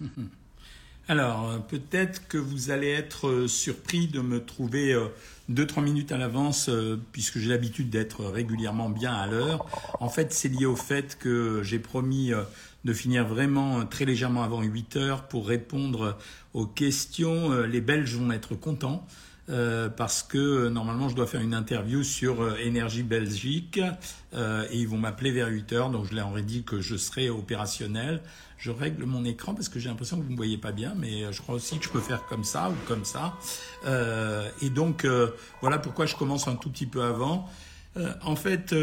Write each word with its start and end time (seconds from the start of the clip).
Alors, 1.08 1.50
euh, 1.50 1.58
peut-être 1.58 2.26
que 2.26 2.36
vous 2.36 2.70
allez 2.70 2.90
être 2.90 3.28
euh, 3.28 3.46
surpris 3.46 4.08
de 4.08 4.20
me 4.20 4.44
trouver 4.44 4.92
2-3 5.50 5.78
euh, 5.78 5.82
minutes 5.82 6.10
à 6.10 6.16
l'avance, 6.16 6.68
puisque 7.12 7.38
j'ai 7.38 7.48
l'habitude 7.48 7.90
d'être 7.90 8.24
régulièrement 8.24 8.90
bien 8.90 9.12
à 9.12 9.26
l'heure. 9.28 9.66
En 10.00 10.08
fait, 10.08 10.32
c'est 10.32 10.48
lié 10.48 10.66
au 10.66 10.74
fait 10.74 11.16
que 11.18 11.62
j'ai 11.62 11.78
promis 11.78 12.32
de 12.84 12.92
finir 12.92 13.26
vraiment 13.26 13.86
très 13.86 14.04
légèrement 14.04 14.42
avant 14.42 14.62
8 14.62 14.96
heures 14.96 15.28
pour 15.28 15.46
répondre 15.46 16.18
aux 16.54 16.66
questions. 16.66 17.62
Les 17.62 17.80
Belges 17.80 18.14
vont 18.16 18.32
être 18.32 18.56
contents. 18.56 19.06
Parce 19.48 20.22
que 20.22 20.68
normalement 20.68 21.08
je 21.08 21.14
dois 21.14 21.26
faire 21.26 21.40
une 21.40 21.54
interview 21.54 22.02
sur 22.02 22.58
Énergie 22.58 23.04
Belgique 23.04 23.78
et 24.34 24.76
ils 24.76 24.88
vont 24.88 24.98
m'appeler 24.98 25.30
vers 25.30 25.48
8 25.48 25.72
heures, 25.72 25.90
donc 25.90 26.06
je 26.06 26.14
leur 26.14 26.36
ai 26.36 26.42
dit 26.42 26.64
que 26.64 26.80
je 26.80 26.96
serai 26.96 27.30
opérationnel 27.30 28.20
je 28.58 28.70
règle 28.70 29.04
mon 29.04 29.24
écran 29.24 29.54
parce 29.54 29.68
que 29.68 29.78
j'ai 29.78 29.88
l'impression 29.88 30.16
que 30.16 30.22
vous 30.22 30.28
ne 30.28 30.32
me 30.32 30.36
voyez 30.36 30.58
pas 30.58 30.72
bien, 30.72 30.94
mais 30.96 31.24
euh, 31.24 31.32
je 31.32 31.42
crois 31.42 31.54
aussi 31.54 31.78
que 31.78 31.84
je 31.84 31.90
peux 31.90 32.00
faire 32.00 32.24
comme 32.26 32.44
ça 32.44 32.70
ou 32.70 32.74
comme 32.88 33.04
ça. 33.04 33.34
Euh, 33.86 34.48
et 34.62 34.70
donc, 34.70 35.04
euh, 35.04 35.30
voilà 35.60 35.78
pourquoi 35.78 36.06
je 36.06 36.16
commence 36.16 36.48
un 36.48 36.56
tout 36.56 36.70
petit 36.70 36.86
peu 36.86 37.02
avant. 37.02 37.48
en 38.22 38.36
fait, 38.36 38.74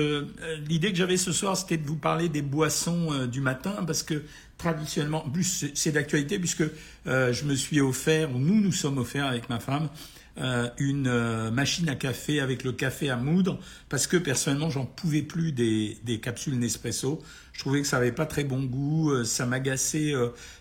l'idée 0.67 0.91
que 0.91 0.97
j'avais 0.97 1.17
ce 1.17 1.31
soir, 1.31 1.55
c'était 1.55 1.77
de 1.77 1.85
vous 1.85 1.97
parler 1.97 2.29
des 2.29 2.41
boissons 2.41 3.27
du 3.27 3.41
matin, 3.41 3.75
parce 3.85 4.01
que 4.01 4.23
traditionnellement, 4.57 5.19
plus 5.19 5.65
c'est 5.75 5.91
d'actualité, 5.91 6.39
puisque 6.39 6.63
je 7.05 7.43
me 7.43 7.53
suis 7.53 7.79
offert, 7.79 8.33
ou 8.33 8.39
nous 8.39 8.59
nous 8.59 8.71
sommes 8.71 8.97
offerts 8.97 9.27
avec 9.27 9.49
ma 9.49 9.59
femme, 9.59 9.87
euh, 10.39 10.67
une 10.79 11.05
euh, 11.07 11.51
machine 11.51 11.87
à 11.89 11.95
café 11.95 12.39
avec 12.39 12.63
le 12.63 12.71
café 12.71 13.11
à 13.11 13.15
moudre 13.17 13.59
parce 13.87 14.07
que 14.07 14.17
personnellement 14.17 14.71
j'en 14.71 14.85
pouvais 14.85 15.21
plus 15.21 15.51
des, 15.51 15.99
des, 16.03 16.19
capsules 16.19 16.57
Nespresso. 16.57 17.21
Je 17.53 17.59
trouvais 17.59 17.81
que 17.81 17.87
ça 17.87 17.97
avait 17.97 18.11
pas 18.11 18.25
très 18.25 18.43
bon 18.43 18.63
goût, 18.63 19.11
euh, 19.11 19.23
ça 19.23 19.45
m'agaçait 19.45 20.13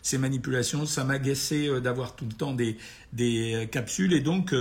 ces 0.02 0.19
manipulations, 0.19 0.87
ça 0.87 1.05
m'agaçait 1.05 1.80
d'avoir 1.80 2.14
tout 2.14 2.27
le 2.27 2.34
temps 2.34 2.52
des, 2.52 2.77
des 3.12 3.69
capsules 3.73 4.12
et 4.12 4.20
donc 4.20 4.55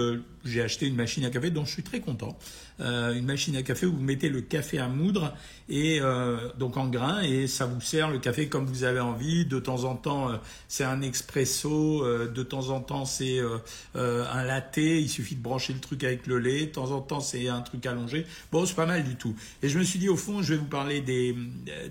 j'ai 0.44 0.62
acheté 0.62 0.88
une 0.88 0.96
machine 0.96 1.24
à 1.26 1.30
café 1.30 1.52
dont 1.52 1.66
je 1.66 1.72
suis 1.72 1.84
très 1.84 2.00
content. 2.00 2.38
Euh, 2.82 3.14
une 3.14 3.26
machine 3.26 3.56
à 3.56 3.62
café 3.62 3.86
où 3.86 3.94
vous 3.94 4.02
mettez 4.02 4.30
le 4.30 4.42
café 4.42 4.80
à 4.80 4.88
moudre 4.88 5.36
et 5.70 6.00
euh, 6.02 6.38
donc 6.58 6.78
en 6.78 6.88
grain 6.88 7.22
et 7.22 7.46
ça 7.46 7.66
vous 7.68 7.80
sert 7.80 8.10
le 8.10 8.18
café 8.18 8.48
comme 8.48 8.66
vous 8.66 8.84
avez 8.84 9.00
envie. 9.00 9.46
De 9.46 9.60
temps 9.60 9.84
en 9.84 9.96
temps, 9.96 10.32
euh, 10.32 10.38
c'est 10.68 10.84
un 10.84 11.02
expresso, 11.02 12.04
de 12.28 12.44
temps 12.44 12.70
en 12.70 12.80
temps, 12.80 13.06
c'est 13.06 13.40
un 13.96 14.44
latte. 14.44 14.78
Il 14.78 15.10
suffit 15.10 15.36
de 15.36 15.42
brancher 15.42 15.74
le 15.74 15.80
truc 15.80 16.04
avec 16.04 16.28
le 16.28 16.40
lait. 16.40 16.62
De 16.62 16.72
temps 16.72 16.92
en 16.92 17.02
temps, 17.02 17.20
c'est 17.20 17.48
un 17.48 17.62
truc 17.62 17.86
allongé. 17.86 18.26
Bon, 18.52 18.66
c'est 18.66 18.76
pas 18.76 18.86
mal 18.86 19.04
du 19.04 19.16
tout. 19.16 19.36
Et 19.62 19.70
je 19.70 19.78
me 19.78 19.84
suis 19.84 20.00
dit 20.00 20.10
au 20.10 20.18
fond, 20.18 20.42
je 20.42 20.54
vais 20.54 20.60
vous 20.60 20.66
parler 20.66 21.02
des, 21.02 21.36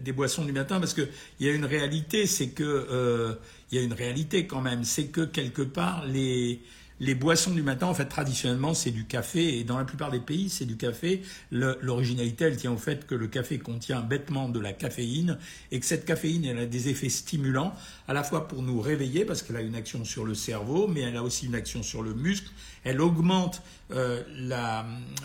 des 0.02 0.12
boissons 0.12 0.29
du 0.38 0.52
matin 0.52 0.78
parce 0.80 0.94
que 0.94 1.08
il 1.38 1.46
y 1.46 1.50
a 1.50 1.52
une 1.52 1.64
réalité, 1.64 2.26
c'est 2.26 2.48
que 2.48 3.38
il 3.70 3.78
y 3.78 3.80
a 3.80 3.84
une 3.84 3.92
réalité 3.92 4.46
quand 4.46 4.60
même, 4.60 4.84
c'est 4.84 5.06
que 5.06 5.22
quelque 5.22 5.62
part 5.62 6.06
les 6.06 6.60
les 7.00 7.14
boissons 7.14 7.52
du 7.52 7.62
matin, 7.62 7.86
en 7.86 7.94
fait, 7.94 8.04
traditionnellement, 8.04 8.74
c'est 8.74 8.90
du 8.90 9.06
café, 9.06 9.58
et 9.58 9.64
dans 9.64 9.78
la 9.78 9.84
plupart 9.84 10.10
des 10.10 10.20
pays, 10.20 10.50
c'est 10.50 10.66
du 10.66 10.76
café. 10.76 11.22
L'originalité, 11.50 12.44
elle 12.44 12.56
tient 12.56 12.72
au 12.72 12.76
fait 12.76 13.06
que 13.06 13.14
le 13.14 13.26
café 13.26 13.58
contient 13.58 14.02
bêtement 14.02 14.50
de 14.50 14.60
la 14.60 14.74
caféine, 14.74 15.38
et 15.72 15.80
que 15.80 15.86
cette 15.86 16.04
caféine, 16.04 16.44
elle 16.44 16.58
a 16.58 16.66
des 16.66 16.88
effets 16.88 17.08
stimulants, 17.08 17.74
à 18.06 18.12
la 18.12 18.22
fois 18.22 18.46
pour 18.48 18.62
nous 18.62 18.80
réveiller, 18.80 19.24
parce 19.24 19.42
qu'elle 19.42 19.56
a 19.56 19.62
une 19.62 19.74
action 19.74 20.04
sur 20.04 20.26
le 20.26 20.34
cerveau, 20.34 20.88
mais 20.88 21.00
elle 21.00 21.16
a 21.16 21.22
aussi 21.22 21.46
une 21.46 21.54
action 21.54 21.82
sur 21.82 22.02
le 22.02 22.12
muscle. 22.12 22.50
Elle 22.84 23.00
augmente 23.00 23.62
euh, 23.92 24.22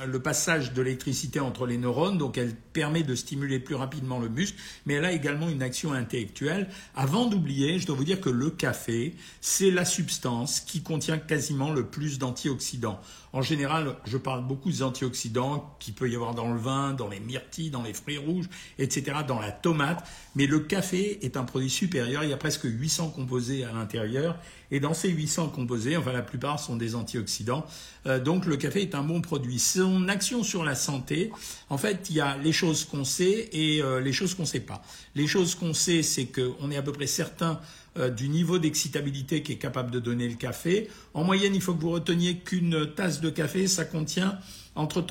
le 0.06 0.20
passage 0.20 0.74
de 0.74 0.82
l'électricité 0.82 1.40
entre 1.40 1.66
les 1.66 1.78
neurones, 1.78 2.18
donc 2.18 2.38
elle 2.38 2.56
permet 2.56 3.04
de 3.04 3.16
stimuler 3.16 3.60
plus 3.60 3.76
rapidement 3.76 4.20
le 4.20 4.30
muscle, 4.30 4.58
mais 4.86 4.96
elle 4.96 5.06
a 5.06 5.12
également 5.12 5.50
une 5.50 5.62
action 5.62 5.94
intellectuelle. 5.94 6.70
Avant 6.96 7.28
d'oublier, 7.28 7.80
je 7.80 7.86
dois 7.86 7.96
vous 7.96 8.04
dire 8.04 8.22
que 8.22 8.30
le 8.30 8.50
café, 8.50 9.14
c'est 9.42 9.72
la 9.72 9.86
substance 9.86 10.62
qui 10.62 10.82
contient 10.82 11.18
quasiment 11.18 11.65
le 11.74 11.86
plus 11.86 12.20
d'antioxydants. 12.20 13.00
En 13.34 13.42
général, 13.42 13.98
je 14.06 14.18
parle 14.18 14.46
beaucoup 14.46 14.70
des 14.70 14.82
antioxydants 14.82 15.76
qu'il 15.80 15.94
peut 15.94 16.10
y 16.10 16.16
avoir 16.16 16.36
dans 16.36 16.54
le 16.54 16.60
vin, 16.60 16.94
dans 16.94 17.10
les 17.10 17.20
myrtilles, 17.20 17.70
dans 17.70 17.84
les 17.84 17.94
fruits 17.94 18.18
rouges, 18.18 18.48
etc., 18.80 19.18
dans 19.28 19.40
la 19.40 19.52
tomate. 19.52 20.08
Mais 20.36 20.48
le 20.48 20.60
café 20.60 21.26
est 21.26 21.36
un 21.36 21.44
produit 21.44 21.70
supérieur. 21.70 22.24
Il 22.24 22.30
y 22.30 22.34
a 22.34 22.38
presque 22.38 22.64
800 22.64 23.10
composés 23.10 23.66
à 23.66 23.74
l'intérieur. 23.74 24.38
Et 24.72 24.80
dans 24.80 24.94
ces 24.94 25.10
800 25.10 25.50
composés, 25.50 25.98
enfin 25.98 26.12
la 26.12 26.22
plupart 26.22 26.60
sont 26.60 26.76
des 26.76 26.96
antioxydants. 26.96 27.66
Euh, 28.08 28.20
donc 28.20 28.46
le 28.46 28.58
café 28.58 28.82
est 28.82 28.96
un 28.96 29.04
bon 29.04 29.22
produit. 29.22 29.60
Son 29.60 30.08
action 30.08 30.44
sur 30.44 30.64
la 30.64 30.76
santé, 30.76 31.32
en 31.70 31.78
fait, 31.78 32.08
il 32.10 32.16
y 32.16 32.22
a 32.22 32.38
les 32.38 32.54
choses 32.54 32.86
qu'on 32.86 33.04
sait 33.04 33.50
et 33.52 33.82
euh, 33.82 34.00
les 34.00 34.14
choses 34.14 34.34
qu'on 34.34 34.44
ne 34.44 34.48
sait 34.48 34.60
pas. 34.60 34.82
Les 35.14 35.28
choses 35.28 35.56
qu'on 35.56 35.74
sait, 35.74 36.04
c'est 36.04 36.26
qu'on 36.26 36.72
est 36.72 36.78
à 36.78 36.82
peu 36.82 36.92
près 36.92 37.08
certain 37.08 37.60
euh, 37.98 38.10
du 38.10 38.30
niveau 38.30 38.60
d'excitabilité 38.60 39.42
qu'est 39.42 39.56
capable 39.56 39.92
de 39.92 40.00
donner 40.00 40.28
le 40.28 40.36
café. 40.36 40.90
En 41.14 41.24
moyenne, 41.24 41.56
il 41.56 41.62
faut 41.62 41.74
que 41.74 41.82
vous 41.82 41.92
reteniez 41.92 42.38
qu'une 42.38 42.94
tasse 42.96 43.22
de 43.22 43.30
café, 43.30 43.68
ça 43.68 43.86
contient 43.86 44.38
entre 44.76 45.06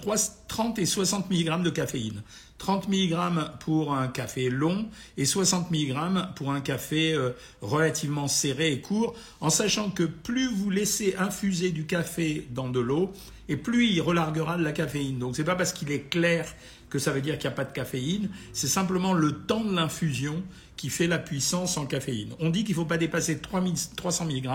30 0.49 0.79
et 0.79 0.87
60 0.87 1.31
mg 1.31 1.63
de 1.63 1.71
caféine. 1.71 2.23
30 2.59 2.89
mg 2.89 3.17
pour 3.61 3.95
un 3.95 4.09
café 4.09 4.51
long 4.51 4.87
et 5.17 5.25
60 5.25 5.71
mg 5.71 6.35
pour 6.37 6.53
un 6.53 6.61
café 6.61 7.13
euh, 7.15 7.31
relativement 7.61 8.29
serré 8.29 8.73
et 8.73 8.81
court, 8.81 9.15
en 9.41 9.51
sachant 9.51 9.91
que 9.91 10.05
plus 10.05 10.49
vous 10.49 10.71
laissez 10.71 11.15
infuser 11.19 11.71
du 11.71 11.87
café 11.87 12.47
dans 12.51 12.69
de 12.69 12.81
l'eau, 12.81 13.13
et 13.49 13.57
plus 13.57 13.87
il 13.89 14.01
relarguera 14.01 14.57
de 14.57 14.63
la 14.63 14.73
caféine. 14.73 15.19
Donc 15.19 15.37
c'est 15.37 15.45
pas 15.45 15.57
parce 15.57 15.73
qu'il 15.73 15.91
est 15.91 16.09
clair 16.09 16.47
que 16.95 17.01
ça 17.01 17.11
veut 17.11 17.21
dire 17.21 17.39
qu'il 17.39 17.51
n'y 17.51 17.55
a 17.55 17.57
pas 17.57 17.65
de 17.65 17.73
caféine, 17.73 18.29
c'est 18.53 18.69
simplement 18.69 19.15
le 19.15 19.33
temps 19.33 19.65
de 19.65 19.75
l'infusion 19.75 20.45
qui 20.77 20.91
fait 20.91 21.09
la 21.09 21.19
puissance 21.19 21.77
en 21.77 21.87
caféine. 21.87 22.29
On 22.39 22.51
dit 22.51 22.63
qu'il 22.63 22.77
ne 22.77 22.83
faut 22.83 22.85
pas 22.85 22.99
dépasser 22.99 23.41
300 23.41 24.27
mg 24.27 24.49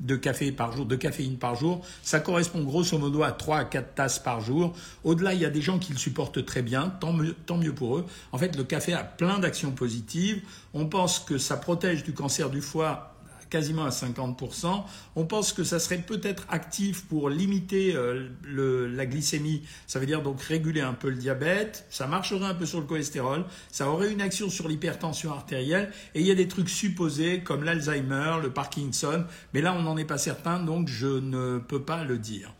de 0.00 0.16
café 0.16 0.52
par 0.52 0.74
jour, 0.74 0.86
de 0.86 0.96
caféine 0.96 1.36
par 1.36 1.54
jour. 1.54 1.84
Ça 2.02 2.20
correspond 2.20 2.62
grosso 2.62 2.96
modo 2.96 3.22
à 3.22 3.32
3 3.32 3.58
à 3.58 3.64
4 3.66 3.94
tasses 3.94 4.18
par 4.18 4.40
jour. 4.40 4.74
Au-delà, 5.04 5.34
il 5.34 5.40
y 5.40 5.44
a 5.44 5.50
des 5.50 5.60
gens 5.60 5.78
qui 5.78 5.92
le 5.92 5.98
supportent 5.98 6.42
très 6.46 6.62
bien, 6.62 6.88
tant 6.98 7.12
mieux, 7.12 7.34
tant 7.44 7.58
mieux 7.58 7.74
pour 7.74 7.98
eux. 7.98 8.06
En 8.32 8.38
fait, 8.38 8.56
le 8.56 8.64
café 8.64 8.94
a 8.94 9.04
plein 9.04 9.38
d'actions 9.38 9.72
positives. 9.72 10.40
On 10.72 10.86
pense 10.86 11.18
que 11.18 11.36
ça 11.36 11.58
protège 11.58 12.04
du 12.04 12.14
cancer 12.14 12.48
du 12.48 12.62
foie 12.62 13.11
quasiment 13.52 13.84
à 13.84 13.90
50%. 13.90 14.82
On 15.14 15.26
pense 15.26 15.52
que 15.52 15.62
ça 15.62 15.78
serait 15.78 15.98
peut-être 15.98 16.46
actif 16.48 17.04
pour 17.04 17.28
limiter 17.28 17.94
euh, 17.94 18.30
la 18.46 19.04
glycémie, 19.04 19.62
ça 19.86 19.98
veut 19.98 20.06
dire 20.06 20.22
donc 20.22 20.40
réguler 20.40 20.80
un 20.80 20.94
peu 20.94 21.10
le 21.10 21.16
diabète, 21.16 21.84
ça 21.90 22.06
marcherait 22.06 22.46
un 22.46 22.54
peu 22.54 22.64
sur 22.64 22.80
le 22.80 22.86
cholestérol, 22.86 23.44
ça 23.70 23.90
aurait 23.90 24.10
une 24.10 24.22
action 24.22 24.48
sur 24.48 24.68
l'hypertension 24.68 25.32
artérielle, 25.32 25.92
et 26.14 26.20
il 26.20 26.26
y 26.26 26.30
a 26.30 26.34
des 26.34 26.48
trucs 26.48 26.70
supposés 26.70 27.40
comme 27.40 27.62
l'Alzheimer, 27.62 28.38
le 28.42 28.50
Parkinson, 28.50 29.24
mais 29.52 29.60
là 29.60 29.74
on 29.74 29.82
n'en 29.82 29.98
est 29.98 30.06
pas 30.06 30.18
certain, 30.18 30.58
donc 30.58 30.88
je 30.88 31.06
ne 31.06 31.58
peux 31.58 31.82
pas 31.82 32.04
le 32.04 32.16
dire. 32.16 32.54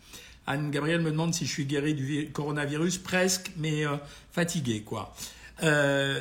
Anne 0.47 0.71
Gabriel 0.71 1.01
me 1.01 1.11
demande 1.11 1.33
si 1.33 1.47
je 1.47 1.53
suis 1.53 1.65
guéri 1.65 1.95
du 1.95 2.31
coronavirus, 2.33 2.99
presque, 2.99 3.53
mais 3.57 3.87
euh, 3.87 3.97
fatigué 4.31 4.83
quoi. 4.83 5.15
Euh, 5.63 6.21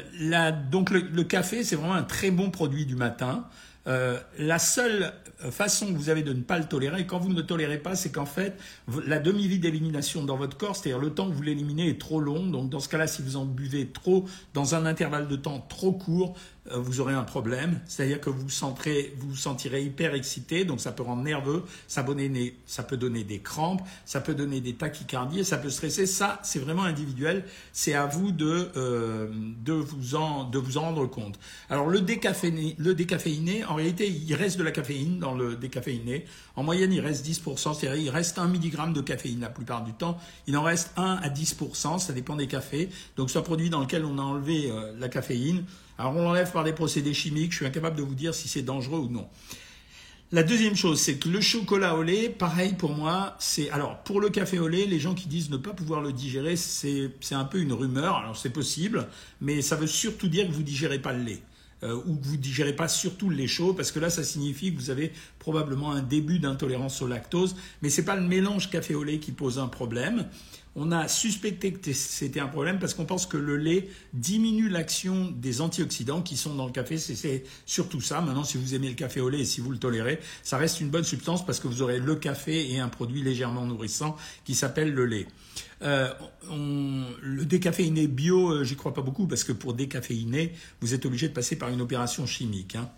donc 0.69 0.91
le 0.91 1.23
café, 1.23 1.65
c'est 1.65 1.75
vraiment 1.75 1.95
un 1.95 2.03
très 2.03 2.31
bon 2.31 2.51
produit 2.51 2.85
du 2.85 2.95
matin. 2.95 3.49
Euh, 3.87 4.19
la 4.37 4.59
seule 4.59 5.13
façon 5.49 5.87
que 5.87 5.97
vous 5.97 6.09
avez 6.09 6.21
de 6.21 6.33
ne 6.33 6.41
pas 6.41 6.59
le 6.59 6.65
tolérer, 6.65 7.07
quand 7.07 7.17
vous 7.17 7.29
ne 7.29 7.35
le 7.35 7.45
tolérez 7.45 7.79
pas, 7.79 7.95
c'est 7.95 8.11
qu'en 8.11 8.27
fait, 8.27 8.55
la 9.07 9.17
demi-vie 9.17 9.57
d'élimination 9.57 10.23
dans 10.23 10.37
votre 10.37 10.55
corps, 10.57 10.75
c'est-à-dire 10.75 10.99
le 10.99 11.13
temps 11.13 11.27
que 11.27 11.33
vous 11.33 11.41
l'éliminez 11.41 11.89
est 11.89 11.99
trop 11.99 12.19
long. 12.19 12.45
Donc 12.45 12.69
dans 12.69 12.79
ce 12.79 12.89
cas-là, 12.89 13.07
si 13.07 13.21
vous 13.21 13.37
en 13.37 13.45
buvez 13.45 13.87
trop 13.87 14.25
dans 14.53 14.75
un 14.75 14.85
intervalle 14.85 15.27
de 15.27 15.35
temps 15.35 15.65
trop 15.67 15.93
court, 15.93 16.37
vous 16.69 17.01
aurez 17.01 17.13
un 17.13 17.23
problème. 17.23 17.79
C'est-à-dire 17.87 18.21
que 18.21 18.29
vous, 18.29 18.49
sentirez, 18.49 19.13
vous 19.17 19.35
sentirez 19.35 19.83
hyper 19.83 20.13
excité, 20.13 20.63
donc 20.63 20.79
ça 20.79 20.91
peut 20.91 21.03
rendre 21.03 21.23
nerveux, 21.23 21.63
ça, 21.87 22.05
ça 22.65 22.83
peut 22.83 22.97
donner 22.97 23.23
des 23.23 23.39
crampes, 23.39 23.81
ça 24.05 24.21
peut 24.21 24.35
donner 24.35 24.61
des 24.61 24.73
tachycardies, 24.73 25.43
ça 25.43 25.57
peut 25.57 25.69
stresser. 25.69 26.05
Ça, 26.05 26.39
c'est 26.43 26.59
vraiment 26.59 26.83
individuel. 26.83 27.45
C'est 27.73 27.93
à 27.93 28.05
vous 28.05 28.31
de, 28.31 28.69
euh, 28.75 29.27
de, 29.63 29.73
vous 29.73 30.15
en, 30.15 30.43
de 30.43 30.59
vous 30.59 30.77
en 30.77 30.81
rendre 30.81 31.05
compte. 31.07 31.39
Alors 31.69 31.87
le 31.87 32.01
décaféiné, 32.01 32.75
le 32.77 32.93
décaféiné, 32.93 33.65
en 33.65 33.75
réalité, 33.75 34.07
il 34.09 34.33
reste 34.35 34.57
de 34.57 34.63
la 34.63 34.71
caféine 34.71 35.19
dans 35.19 35.33
le 35.33 35.55
décaféiné. 35.55 36.25
En 36.55 36.63
moyenne, 36.63 36.93
il 36.93 36.99
reste 36.99 37.25
10%, 37.25 37.73
c'est-à-dire 37.73 37.95
il 37.95 38.09
reste 38.09 38.37
1 38.37 38.47
mg 38.47 38.93
de 38.93 39.01
caféine 39.01 39.39
la 39.39 39.49
plupart 39.49 39.83
du 39.83 39.93
temps. 39.93 40.17
Il 40.47 40.57
en 40.57 40.63
reste 40.63 40.91
1 40.97 41.19
à 41.21 41.29
10%, 41.29 41.99
ça 41.99 42.13
dépend 42.13 42.35
des 42.35 42.47
cafés. 42.47 42.89
Donc 43.17 43.29
c'est 43.29 43.41
produit 43.41 43.69
dans 43.69 43.79
lequel 43.79 44.05
on 44.05 44.17
a 44.17 44.21
enlevé 44.21 44.69
euh, 44.69 44.93
la 44.99 45.09
caféine. 45.09 45.63
Alors 46.01 46.15
on 46.15 46.23
l'enlève 46.23 46.51
par 46.51 46.63
des 46.63 46.73
procédés 46.73 47.13
chimiques, 47.13 47.51
je 47.51 47.57
suis 47.57 47.65
incapable 47.67 47.95
de 47.95 48.01
vous 48.01 48.15
dire 48.15 48.33
si 48.33 48.47
c'est 48.47 48.63
dangereux 48.63 49.01
ou 49.01 49.07
non. 49.07 49.29
La 50.31 50.41
deuxième 50.41 50.75
chose, 50.75 50.99
c'est 50.99 51.17
que 51.17 51.29
le 51.29 51.41
chocolat 51.41 51.95
au 51.95 52.01
lait, 52.01 52.27
pareil 52.27 52.73
pour 52.73 52.95
moi, 52.95 53.35
c'est 53.37 53.69
alors 53.69 54.01
pour 54.01 54.19
le 54.19 54.29
café 54.29 54.57
au 54.57 54.67
lait, 54.67 54.87
les 54.87 54.99
gens 54.99 55.13
qui 55.13 55.27
disent 55.27 55.51
ne 55.51 55.57
pas 55.57 55.73
pouvoir 55.73 56.01
le 56.01 56.11
digérer, 56.11 56.55
c'est 56.55 57.11
un 57.33 57.45
peu 57.45 57.59
une 57.59 57.71
rumeur. 57.71 58.15
Alors 58.15 58.35
c'est 58.35 58.49
possible, 58.49 59.09
mais 59.41 59.61
ça 59.61 59.75
veut 59.75 59.85
surtout 59.85 60.27
dire 60.27 60.47
que 60.47 60.51
vous 60.51 60.63
digérez 60.63 60.97
pas 60.97 61.13
le 61.13 61.23
lait. 61.23 61.43
Euh, 61.83 61.99
ou 62.05 62.15
que 62.15 62.25
vous 62.27 62.37
digérez 62.37 62.75
pas 62.75 62.87
surtout 62.87 63.29
le 63.29 63.35
lait 63.35 63.47
chaud, 63.47 63.73
parce 63.73 63.91
que 63.91 63.99
là, 63.99 64.11
ça 64.11 64.23
signifie 64.23 64.71
que 64.71 64.79
vous 64.79 64.91
avez 64.91 65.13
probablement 65.39 65.91
un 65.91 66.03
début 66.03 66.37
d'intolérance 66.37 67.01
au 67.01 67.07
lactose, 67.07 67.55
mais 67.81 67.89
c'est 67.89 68.05
pas 68.05 68.15
le 68.15 68.21
mélange 68.21 68.69
café 68.69 68.93
au 68.93 69.03
lait 69.03 69.17
qui 69.17 69.31
pose 69.31 69.57
un 69.57 69.67
problème. 69.67 70.27
On 70.75 70.91
a 70.91 71.07
suspecté 71.07 71.73
que 71.73 71.91
c'était 71.91 72.39
un 72.39 72.47
problème 72.47 72.79
parce 72.79 72.93
qu'on 72.93 73.05
pense 73.05 73.25
que 73.25 73.37
le 73.37 73.57
lait 73.57 73.89
diminue 74.13 74.69
l'action 74.69 75.31
des 75.35 75.59
antioxydants 75.59 76.21
qui 76.21 76.37
sont 76.37 76.55
dans 76.55 76.65
le 76.65 76.71
café. 76.71 76.97
C'est 76.97 77.43
surtout 77.65 77.99
ça. 77.99 78.21
Maintenant, 78.21 78.45
si 78.45 78.57
vous 78.57 78.73
aimez 78.73 78.87
le 78.87 78.95
café 78.95 79.19
au 79.19 79.29
lait 79.29 79.41
et 79.41 79.45
si 79.45 79.59
vous 79.59 79.71
le 79.71 79.77
tolérez, 79.77 80.19
ça 80.43 80.57
reste 80.57 80.79
une 80.79 80.89
bonne 80.89 81.03
substance 81.03 81.45
parce 81.45 81.59
que 81.59 81.67
vous 81.67 81.81
aurez 81.81 81.99
le 81.99 82.15
café 82.15 82.71
et 82.71 82.79
un 82.79 82.87
produit 82.87 83.21
légèrement 83.21 83.65
nourrissant 83.65 84.15
qui 84.45 84.55
s'appelle 84.55 84.93
le 84.93 85.05
lait. 85.05 85.27
Euh, 85.81 86.13
le 87.21 87.43
décaféiné 87.43 88.07
bio, 88.07 88.51
euh, 88.51 88.63
j'y 88.63 88.75
crois 88.75 88.93
pas 88.93 89.01
beaucoup 89.01 89.27
parce 89.27 89.43
que 89.43 89.51
pour 89.51 89.73
décaféiner, 89.73 90.53
vous 90.79 90.93
êtes 90.93 91.05
obligé 91.05 91.27
de 91.27 91.33
passer 91.33 91.57
par 91.57 91.69
une 91.69 91.81
opération 91.81 92.25
chimique. 92.25 92.75
Hein. 92.75 92.89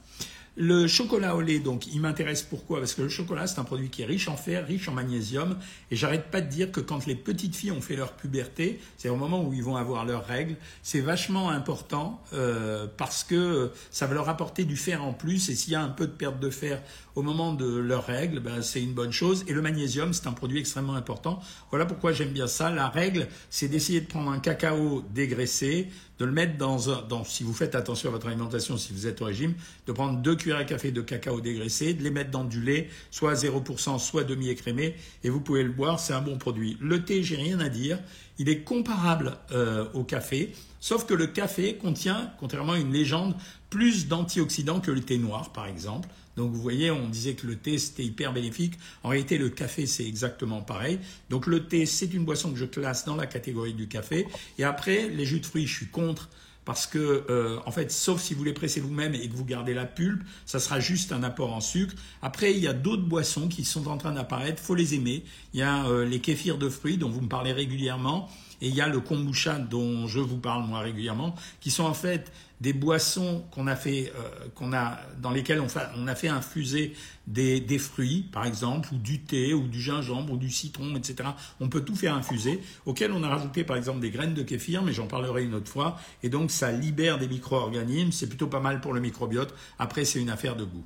Le 0.56 0.86
chocolat 0.86 1.36
au 1.36 1.42
lait, 1.42 1.58
donc, 1.58 1.88
il 1.88 2.00
m'intéresse 2.00 2.44
pourquoi? 2.44 2.78
Parce 2.78 2.94
que 2.94 3.02
le 3.02 3.10
chocolat, 3.10 3.48
c'est 3.48 3.58
un 3.58 3.64
produit 3.64 3.90
qui 3.90 4.04
est 4.04 4.06
riche 4.06 4.28
en 4.28 4.38
fer, 4.38 4.68
riche 4.68 4.88
en 4.88 4.92
magnésium. 4.92 5.58
Et 5.90 5.96
j'arrête 5.96 6.30
pas 6.30 6.42
de 6.42 6.48
dire 6.48 6.72
que 6.72 6.80
quand 6.80 7.08
les 7.08 7.16
petites 7.16 7.56
filles 7.56 7.72
ont 7.72 7.82
fait 7.82 7.96
leur 7.96 8.14
puberté, 8.14 8.80
c'est 8.98 9.10
au 9.10 9.16
moment 9.16 9.44
où 9.44 9.52
ils 9.54 9.64
vont 9.64 9.78
avoir 9.78 10.06
leurs 10.06 10.28
règles, 10.28 10.56
c'est 10.84 11.00
vachement 11.00 11.50
important 11.50 12.22
euh, 12.34 12.86
parce 12.98 13.24
que 13.24 13.72
ça 13.90 14.06
va 14.06 14.14
leur 14.14 14.30
apporter 14.30 14.64
du 14.64 14.78
fer 14.78 15.04
en 15.04 15.14
plus. 15.14 15.50
Et 15.50 15.56
s'il 15.56 15.74
y 15.74 15.76
a 15.76 15.82
un 15.82 15.90
peu 15.90 16.06
de 16.06 16.12
perte 16.12 16.40
de 16.40 16.52
fer 16.52 16.84
au 17.16 17.24
moment 17.24 17.54
de 17.54 17.66
leurs 17.66 18.06
règles, 18.06 18.40
ben, 18.40 18.62
c'est 18.62 18.82
une 18.84 18.94
bonne 18.94 19.12
chose. 19.12 19.46
Et 19.48 19.54
le 19.54 19.62
magnésium, 19.64 20.14
c'est 20.14 20.28
un 20.28 20.34
produit 20.34 20.60
extrêmement 20.60 20.94
important. 20.94 21.40
Voilà 21.72 21.88
pourquoi 21.88 22.12
j'aime 22.12 22.32
bien 22.32 22.46
ça. 22.46 22.70
La 22.70 22.90
règle, 22.90 23.28
c'est 23.50 23.70
d'essayer 23.70 24.02
de 24.02 24.08
prendre 24.08 24.30
un 24.30 24.40
cacao 24.40 25.04
dégraissé, 25.16 25.90
de 26.24 26.26
le 26.26 26.32
mettre 26.34 26.58
dans 26.58 26.90
un, 26.90 27.04
si 27.26 27.44
vous 27.44 27.52
faites 27.52 27.76
attention 27.76 28.08
à 28.08 28.14
votre 28.14 28.28
alimentation, 28.28 28.78
si 28.78 28.94
vous 28.94 29.08
êtes 29.08 29.22
au 29.22 29.26
régime, 29.26 29.56
de 29.88 29.92
prendre 29.92 30.20
deux 30.20 30.38
cuillères 30.38 30.60
à 30.60 30.64
café 30.64 30.94
de 30.94 31.02
cacao 31.02 31.42
dégraissé, 31.42 31.94
de 31.94 32.02
les 32.02 32.12
mettre 32.12 32.32
dans 32.32 32.46
du 32.46 32.62
lait, 32.62 32.88
soit 33.12 33.34
0%, 33.34 34.00
soit 34.00 34.24
demi-écrémé, 34.24 34.96
et 35.26 35.30
vous 35.30 35.42
pouvez 35.42 35.64
le 35.64 35.72
boire, 35.72 36.00
c'est 36.00 36.14
un 36.14 36.22
bon 36.22 36.38
produit. 36.38 36.78
Le 36.80 37.04
thé, 37.04 37.24
j'ai 37.24 37.36
rien 37.36 37.60
à 37.60 37.68
dire, 37.68 38.00
il 38.40 38.48
est 38.48 38.62
comparable 38.62 39.36
euh, 39.52 39.86
au 39.94 40.06
café, 40.06 40.54
sauf 40.80 41.06
que 41.06 41.14
le 41.14 41.28
café 41.28 41.76
contient, 41.76 42.32
contrairement 42.40 42.72
à 42.72 42.80
une 42.80 42.94
légende, 42.94 43.36
plus 43.70 44.08
d'antioxydants 44.08 44.80
que 44.80 44.92
le 44.92 45.02
thé 45.02 45.18
noir, 45.18 45.52
par 45.52 45.66
exemple. 45.68 46.08
Donc 46.38 46.52
vous 46.52 46.62
voyez, 46.62 46.92
on 46.92 47.08
disait 47.08 47.34
que 47.34 47.48
le 47.48 47.56
thé 47.56 47.78
c'était 47.78 48.04
hyper 48.04 48.34
bénéfique. 48.34 48.74
En 49.04 49.10
réalité, 49.10 49.38
le 49.38 49.50
café 49.50 49.86
c'est 49.86 50.06
exactement 50.06 50.62
pareil. 50.62 51.00
Donc 51.30 51.48
le 51.48 51.66
thé 51.66 51.86
c'est 51.86 52.14
une 52.14 52.26
boisson 52.26 52.52
que 52.52 52.58
je 52.58 52.66
classe 52.66 53.06
dans 53.06 53.16
la 53.16 53.28
catégorie 53.28 53.74
du 53.74 53.88
café. 53.88 54.28
Et 54.58 54.64
après, 54.64 55.10
les 55.10 55.26
jus 55.26 55.40
de 55.40 55.46
fruits, 55.46 55.68
je 55.68 55.76
suis 55.76 55.88
contre 55.88 56.30
parce 56.66 56.88
que, 56.88 57.26
euh, 57.30 57.60
en 57.66 57.72
fait, 57.72 57.92
sauf 57.92 58.22
si 58.22 58.34
vous 58.34 58.44
les 58.44 58.54
pressez 58.54 58.80
vous-même 58.80 59.14
et 59.16 59.28
que 59.28 59.36
vous 59.36 59.46
gardez 59.46 59.74
la 59.74 59.86
pulpe, 59.86 60.24
ça 60.46 60.60
sera 60.60 60.80
juste 60.80 61.12
un 61.12 61.24
apport 61.24 61.54
en 61.54 61.62
sucre. 61.62 61.94
Après, 62.22 62.54
il 62.54 62.60
y 62.60 62.68
a 62.68 62.74
d'autres 62.74 63.04
boissons 63.04 63.48
qui 63.48 63.66
sont 63.66 63.88
en 63.88 63.98
train 63.98 64.14
d'apparaître, 64.14 64.62
faut 64.62 64.76
les 64.76 64.96
aimer. 64.96 65.24
Il 65.54 65.60
y 65.60 65.64
a 65.64 65.86
euh, 65.88 66.06
les 66.06 66.20
kéfirs 66.20 66.58
de 66.58 66.70
fruits 66.70 66.98
dont 66.98 67.10
vous 67.10 67.22
me 67.22 67.28
parlez 67.28 67.52
régulièrement, 67.52 68.30
et 68.64 68.70
il 68.70 68.76
y 68.76 68.82
a 68.82 68.88
le 68.88 69.02
kombucha 69.02 69.60
dont 69.60 70.08
je 70.08 70.20
vous 70.20 70.38
parle 70.38 70.66
moi 70.66 70.80
régulièrement, 70.80 71.36
qui 71.60 71.70
sont 71.70 71.84
en 71.84 71.94
fait 71.94 72.32
des 72.62 72.72
boissons 72.72 73.44
qu'on 73.52 73.68
a 73.68 73.76
fait, 73.76 74.14
euh, 74.16 74.48
qu'on 74.56 74.72
a, 74.72 74.98
dans 75.22 75.32
lesquelles 75.32 75.60
on, 75.60 76.08
a 76.08 76.16
fait 76.16 76.30
infuser 76.30 76.94
des, 77.28 77.60
des, 77.60 77.78
fruits, 77.78 78.26
par 78.32 78.46
exemple, 78.46 78.94
ou 78.94 78.98
du 78.98 79.20
thé, 79.20 79.54
ou 79.54 79.68
du 79.68 79.82
gingembre, 79.82 80.32
ou 80.32 80.38
du 80.38 80.50
citron, 80.50 80.96
etc. 80.96 81.28
On 81.60 81.68
peut 81.68 81.82
tout 81.82 81.96
faire 81.96 82.16
infuser, 82.16 82.62
auquel 82.86 83.12
on 83.12 83.22
a 83.22 83.28
rajouté 83.28 83.66
par 83.66 83.76
exemple 83.76 84.00
des 84.00 84.12
graines 84.12 84.34
de 84.34 84.44
kéfir, 84.44 84.82
mais 84.82 84.94
j'en 84.94 85.08
parlerai 85.08 85.44
une 85.44 85.56
autre 85.56 85.70
fois. 85.70 86.00
Et 86.24 86.30
donc 86.30 86.50
ça 86.50 86.72
libère 86.72 87.20
des 87.20 87.28
micro-organismes, 87.28 88.14
c'est 88.14 88.28
plutôt 88.28 88.48
pas 88.48 88.62
mal 88.62 88.80
pour 88.80 88.94
le 88.94 89.02
microbiote. 89.02 89.54
Après, 89.78 90.06
c'est 90.06 90.22
une 90.22 90.30
affaire 90.30 90.56
de 90.56 90.64
goût. 90.64 90.86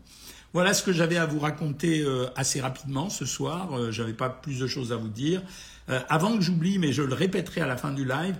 Voilà 0.53 0.73
ce 0.73 0.81
que 0.81 0.91
j'avais 0.91 1.17
à 1.17 1.27
vous 1.27 1.39
raconter 1.39 2.01
euh, 2.01 2.25
assez 2.35 2.59
rapidement 2.59 3.11
ce 3.11 3.25
soir. 3.25 3.77
Euh, 3.77 3.91
j'avais 3.91 4.13
pas 4.13 4.29
plus 4.29 4.59
de 4.59 4.65
choses 4.65 4.91
à 4.91 4.95
vous 4.95 5.09
dire. 5.09 5.43
Euh, 5.89 5.99
avant 6.09 6.35
que 6.37 6.41
j'oublie, 6.43 6.79
mais 6.79 6.91
je 6.91 7.01
le 7.01 7.13
répéterai 7.13 7.61
à 7.61 7.67
la 7.67 7.77
fin 7.77 7.91
du 7.91 8.05
live, 8.05 8.35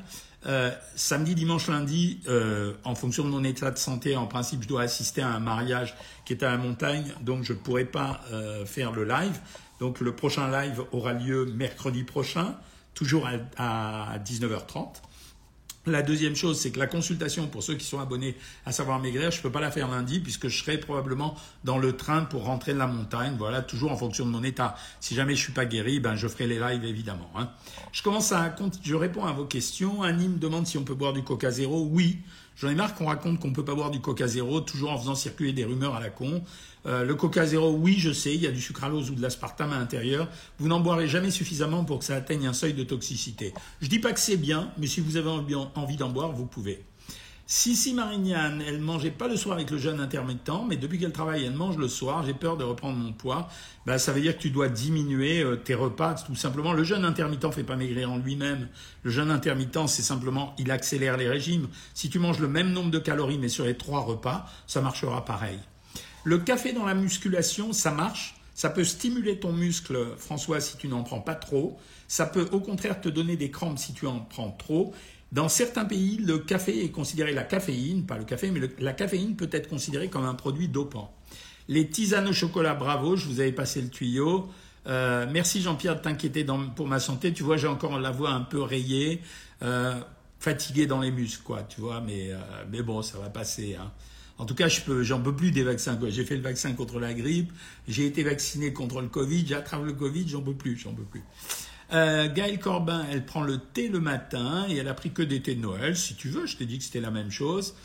euh, 0.46 0.72
samedi, 0.96 1.36
dimanche, 1.36 1.68
lundi, 1.68 2.22
euh, 2.28 2.74
en 2.84 2.96
fonction 2.96 3.24
de 3.24 3.30
mon 3.30 3.44
état 3.44 3.72
de 3.72 3.78
santé, 3.78 4.16
en 4.16 4.28
principe, 4.28 4.64
je 4.64 4.68
dois 4.68 4.84
assister 4.84 5.22
à 5.22 5.30
un 5.30 5.40
mariage 5.40 5.96
qui 6.26 6.34
est 6.34 6.44
à 6.44 6.52
la 6.52 6.58
montagne, 6.58 7.12
donc 7.22 7.44
je 7.44 7.54
ne 7.54 7.58
pourrai 7.58 7.86
pas 7.86 8.22
euh, 8.32 8.66
faire 8.66 8.92
le 8.92 9.04
live. 9.04 9.40
Donc 9.80 10.00
le 10.00 10.16
prochain 10.16 10.50
live 10.50 10.84
aura 10.92 11.14
lieu 11.14 11.46
mercredi 11.46 12.04
prochain, 12.04 12.56
toujours 12.94 13.28
à, 13.58 14.14
à 14.14 14.18
19h30. 14.20 15.02
La 15.88 16.02
deuxième 16.02 16.36
chose, 16.36 16.60
c'est 16.60 16.72
que 16.72 16.80
la 16.80 16.88
consultation 16.88 17.48
pour 17.48 17.64
ceux 17.64 17.76
qui 17.76 17.86
sont 17.86 18.00
abonnés 18.00 18.36
à 18.66 18.74
Savoir 18.74 19.00
Maigrir, 19.00 19.32
je 19.32 19.38
ne 19.38 19.42
peux 19.42 19.52
pas 19.52 19.62
la 19.62 19.72
faire 19.72 19.88
lundi 19.88 20.20
puisque 20.20 20.50
je 20.50 20.62
serai 20.62 20.78
probablement 20.78 21.36
dans 21.64 21.78
le 21.78 21.96
train 21.96 22.26
pour 22.26 22.44
rentrer 22.44 22.74
de 22.74 22.78
la 22.78 22.88
montagne. 22.88 23.36
Voilà, 23.38 23.62
toujours 23.62 23.94
en 23.94 23.96
fonction 23.96 24.26
de 24.26 24.32
mon 24.32 24.44
état. 24.44 24.76
Si 25.00 25.16
jamais 25.16 25.34
je 25.34 25.44
suis 25.44 25.54
pas 25.54 25.66
guéri, 25.66 26.02
ben 26.02 26.18
je 26.18 26.28
ferai 26.28 26.46
les 26.46 26.60
lives 26.60 26.84
évidemment. 26.84 27.32
Hein. 27.38 27.50
Je 27.94 28.04
commence 28.04 28.34
à, 28.34 28.54
je 28.84 28.96
réponds 28.96 29.24
à 29.24 29.32
vos 29.32 29.46
questions. 29.46 30.04
Annie 30.04 30.28
me 30.28 30.38
demande 30.38 30.68
si 30.68 30.78
on 30.78 30.84
peut 30.84 30.94
boire 30.94 31.14
du 31.14 31.24
Coca 31.24 31.52
Zéro. 31.52 31.88
Oui. 31.90 32.20
J'en 32.60 32.70
ai 32.70 32.76
marre 32.76 32.96
qu'on 32.96 33.06
raconte 33.06 33.40
qu'on 33.40 33.50
ne 33.50 33.54
peut 33.54 33.64
pas 33.64 33.76
boire 33.76 33.92
du 33.92 34.00
Coca 34.00 34.26
Zéro, 34.26 34.62
toujours 34.62 34.92
en 34.92 34.98
faisant 34.98 35.14
circuler 35.14 35.54
des 35.54 35.64
rumeurs 35.64 35.94
à 35.94 36.00
la 36.00 36.10
con. 36.10 36.42
Euh, 36.88 37.04
le 37.04 37.14
Coca 37.14 37.46
Zéro, 37.46 37.72
oui, 37.72 37.98
je 38.00 38.12
sais, 38.12 38.34
il 38.34 38.42
y 38.42 38.48
a 38.48 38.52
du 38.52 38.62
sucralose 38.62 39.12
ou 39.12 39.16
de 39.16 39.22
l'aspartame 39.22 39.74
à 39.74 39.78
l'intérieur. 39.78 40.28
Vous 40.58 40.68
n'en 40.68 40.80
boirez 40.80 41.08
jamais 41.08 41.30
suffisamment 41.30 41.84
pour 41.84 42.00
que 42.00 42.06
ça 42.06 42.16
atteigne 42.16 42.48
un 42.48 42.54
seuil 42.54 42.74
de 42.74 42.84
toxicité. 42.84 43.54
Je 43.80 43.88
dis 43.88 44.00
pas 44.00 44.12
que 44.12 44.20
c'est 44.20 44.38
bien, 44.38 44.72
mais 44.80 44.88
si 44.88 45.02
vous 45.02 45.18
avez 45.18 45.30
envie 45.30 45.98
d'en 45.98 46.10
boire, 46.10 46.32
vous 46.32 46.48
pouvez. 46.48 46.84
Sissi 47.50 47.94
Marignane, 47.94 48.62
elle 48.62 48.82
mangeait 48.82 49.10
pas 49.10 49.30
le 49.30 49.38
soir 49.38 49.56
avec 49.56 49.72
le 49.72 49.78
jeûne 49.78 50.02
intermittent, 50.02 50.52
mais 50.68 50.76
depuis 50.76 51.00
qu'elle 51.00 51.14
travaille, 51.14 51.46
elle 51.46 51.54
mange 51.54 51.78
le 51.78 51.88
soir. 51.88 52.26
J'ai 52.26 52.34
peur 52.34 52.58
de 52.58 52.66
reprendre 52.66 52.98
mon 52.98 53.14
poids. 53.14 53.48
Ben, 53.86 53.98
ça 53.98 54.12
veut 54.12 54.20
dire 54.20 54.36
que 54.36 54.42
tu 54.42 54.50
dois 54.50 54.68
diminuer 54.68 55.42
euh, 55.42 55.56
tes 55.56 55.74
repas, 55.74 56.16
tout 56.16 56.36
simplement. 56.36 56.74
Le 56.74 56.84
jeûne 56.84 57.06
intermittent 57.06 57.50
fait 57.54 57.64
pas 57.64 57.78
maigrir 57.78 58.12
en 58.12 58.18
lui-même. 58.18 58.68
Le 59.04 59.12
jeûne 59.12 59.32
intermittent, 59.32 59.88
c'est 59.88 60.02
simplement, 60.02 60.56
il 60.58 60.72
accélère 60.72 61.16
les 61.16 61.30
régimes. 61.30 61.70
Si 61.94 62.10
tu 62.10 62.20
manges 62.20 62.40
le 62.40 62.50
même 62.50 62.74
nombre 62.74 62.92
de 62.92 63.00
calories, 63.00 63.38
mais 63.38 63.48
sur 63.48 63.64
les 63.64 63.78
trois 63.78 64.02
repas, 64.02 64.46
ça 64.68 64.82
marchera 64.82 65.24
pareil. 65.24 65.60
Le 66.26 66.40
café 66.40 66.74
dans 66.74 66.86
la 66.86 66.96
musculation, 66.96 67.72
ça 67.72 67.92
marche. 67.92 68.36
Ça 68.56 68.72
peut 68.72 68.84
stimuler 68.84 69.40
ton 69.40 69.54
muscle, 69.54 70.16
François, 70.18 70.60
si 70.60 70.76
tu 70.78 70.90
n'en 70.90 71.04
prends 71.04 71.22
pas 71.22 71.36
trop. 71.36 71.80
Ça 72.10 72.26
peut 72.26 72.50
au 72.52 72.60
contraire 72.60 73.00
te 73.00 73.08
donner 73.08 73.38
des 73.38 73.52
crampes 73.52 73.78
si 73.78 73.94
tu 73.94 74.08
en 74.08 74.20
prends 74.20 74.52
trop. 74.52 74.94
Dans 75.32 75.50
certains 75.50 75.86
pays, 75.86 76.18
le 76.18 76.40
café 76.40 76.84
est 76.84 76.90
considéré, 76.90 77.34
la 77.34 77.44
caféine, 77.44 78.06
pas 78.06 78.18
le 78.18 78.24
café, 78.24 78.50
mais 78.50 78.62
la 78.80 78.94
caféine 78.94 79.36
peut 79.36 79.50
être 79.52 79.68
considérée 79.68 80.10
comme 80.10 80.26
un 80.26 80.36
produit 80.36 80.70
dopant. 80.70 81.14
Les 81.68 81.90
tisanes 81.90 82.30
au 82.30 82.34
chocolat, 82.34 82.76
bravo, 82.76 83.18
je 83.18 83.26
vous 83.28 83.42
avais 83.42 83.52
passé 83.52 83.82
le 83.82 83.90
tuyau. 83.90 84.48
Euh, 84.88 85.28
merci 85.30 85.62
Jean-Pierre 85.62 85.98
de 85.98 86.02
t'inquiéter 86.02 86.46
pour 86.76 86.88
ma 86.88 87.00
santé. 87.00 87.34
Tu 87.34 87.44
vois, 87.44 87.58
j'ai 87.58 87.68
encore 87.68 88.00
la 88.00 88.12
voix 88.12 88.32
un 88.32 88.42
peu 88.42 88.62
rayée, 88.62 89.22
euh, 89.62 90.00
fatiguée 90.40 90.86
dans 90.86 91.02
les 91.02 91.12
muscles, 91.12 91.44
quoi, 91.44 91.64
tu 91.64 91.82
vois, 91.82 92.00
mais, 92.00 92.32
euh, 92.32 92.38
mais 92.72 92.82
bon, 92.82 93.02
ça 93.02 93.20
va 93.20 93.30
passer. 93.30 93.76
Hein. 93.76 93.92
En 94.38 94.46
tout 94.46 94.56
cas, 94.56 94.68
j'en 94.70 95.20
peux 95.20 95.36
plus 95.36 95.52
des 95.52 95.64
vaccins. 95.64 96.00
J'ai 96.08 96.24
fait 96.24 96.36
le 96.36 96.44
vaccin 96.44 96.72
contre 96.74 97.00
la 97.00 97.14
grippe, 97.14 97.52
j'ai 97.88 98.06
été 98.06 98.24
vacciné 98.24 98.72
contre 98.72 99.02
le 99.02 99.08
Covid, 99.08 99.46
j'attrape 99.46 99.84
le 99.84 99.94
Covid, 99.94 100.28
j'en 100.30 100.42
peux 100.42 100.54
plus, 100.54 100.78
j'en 100.78 100.94
peux 100.94 101.04
plus. 101.04 101.24
Euh, 101.94 102.32
Gaëlle 102.32 102.60
Corbin, 102.60 103.06
elle 103.12 103.26
prend 103.26 103.42
le 103.42 103.60
thé 103.60 103.88
le 103.88 104.00
matin 104.00 104.66
et 104.70 104.78
elle 104.78 104.88
a 104.88 104.94
pris 104.94 105.12
que 105.12 105.22
des 105.22 105.42
thés 105.42 105.56
de 105.56 105.62
Noël. 105.62 105.96
Si 105.96 106.16
tu 106.16 106.30
veux, 106.30 106.46
je 106.46 106.58
t'ai 106.58 106.66
dit 106.66 106.78
que 106.78 106.84
c'était 106.84 107.00
la 107.00 107.12
même 107.12 107.32
chose. 107.32 107.76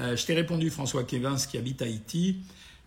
Euh, 0.00 0.16
je 0.16 0.26
t'ai 0.26 0.34
répondu, 0.34 0.70
François 0.70 1.04
Kevins, 1.04 1.38
qui 1.48 1.58
habite 1.58 1.82
Haïti. 1.82 2.38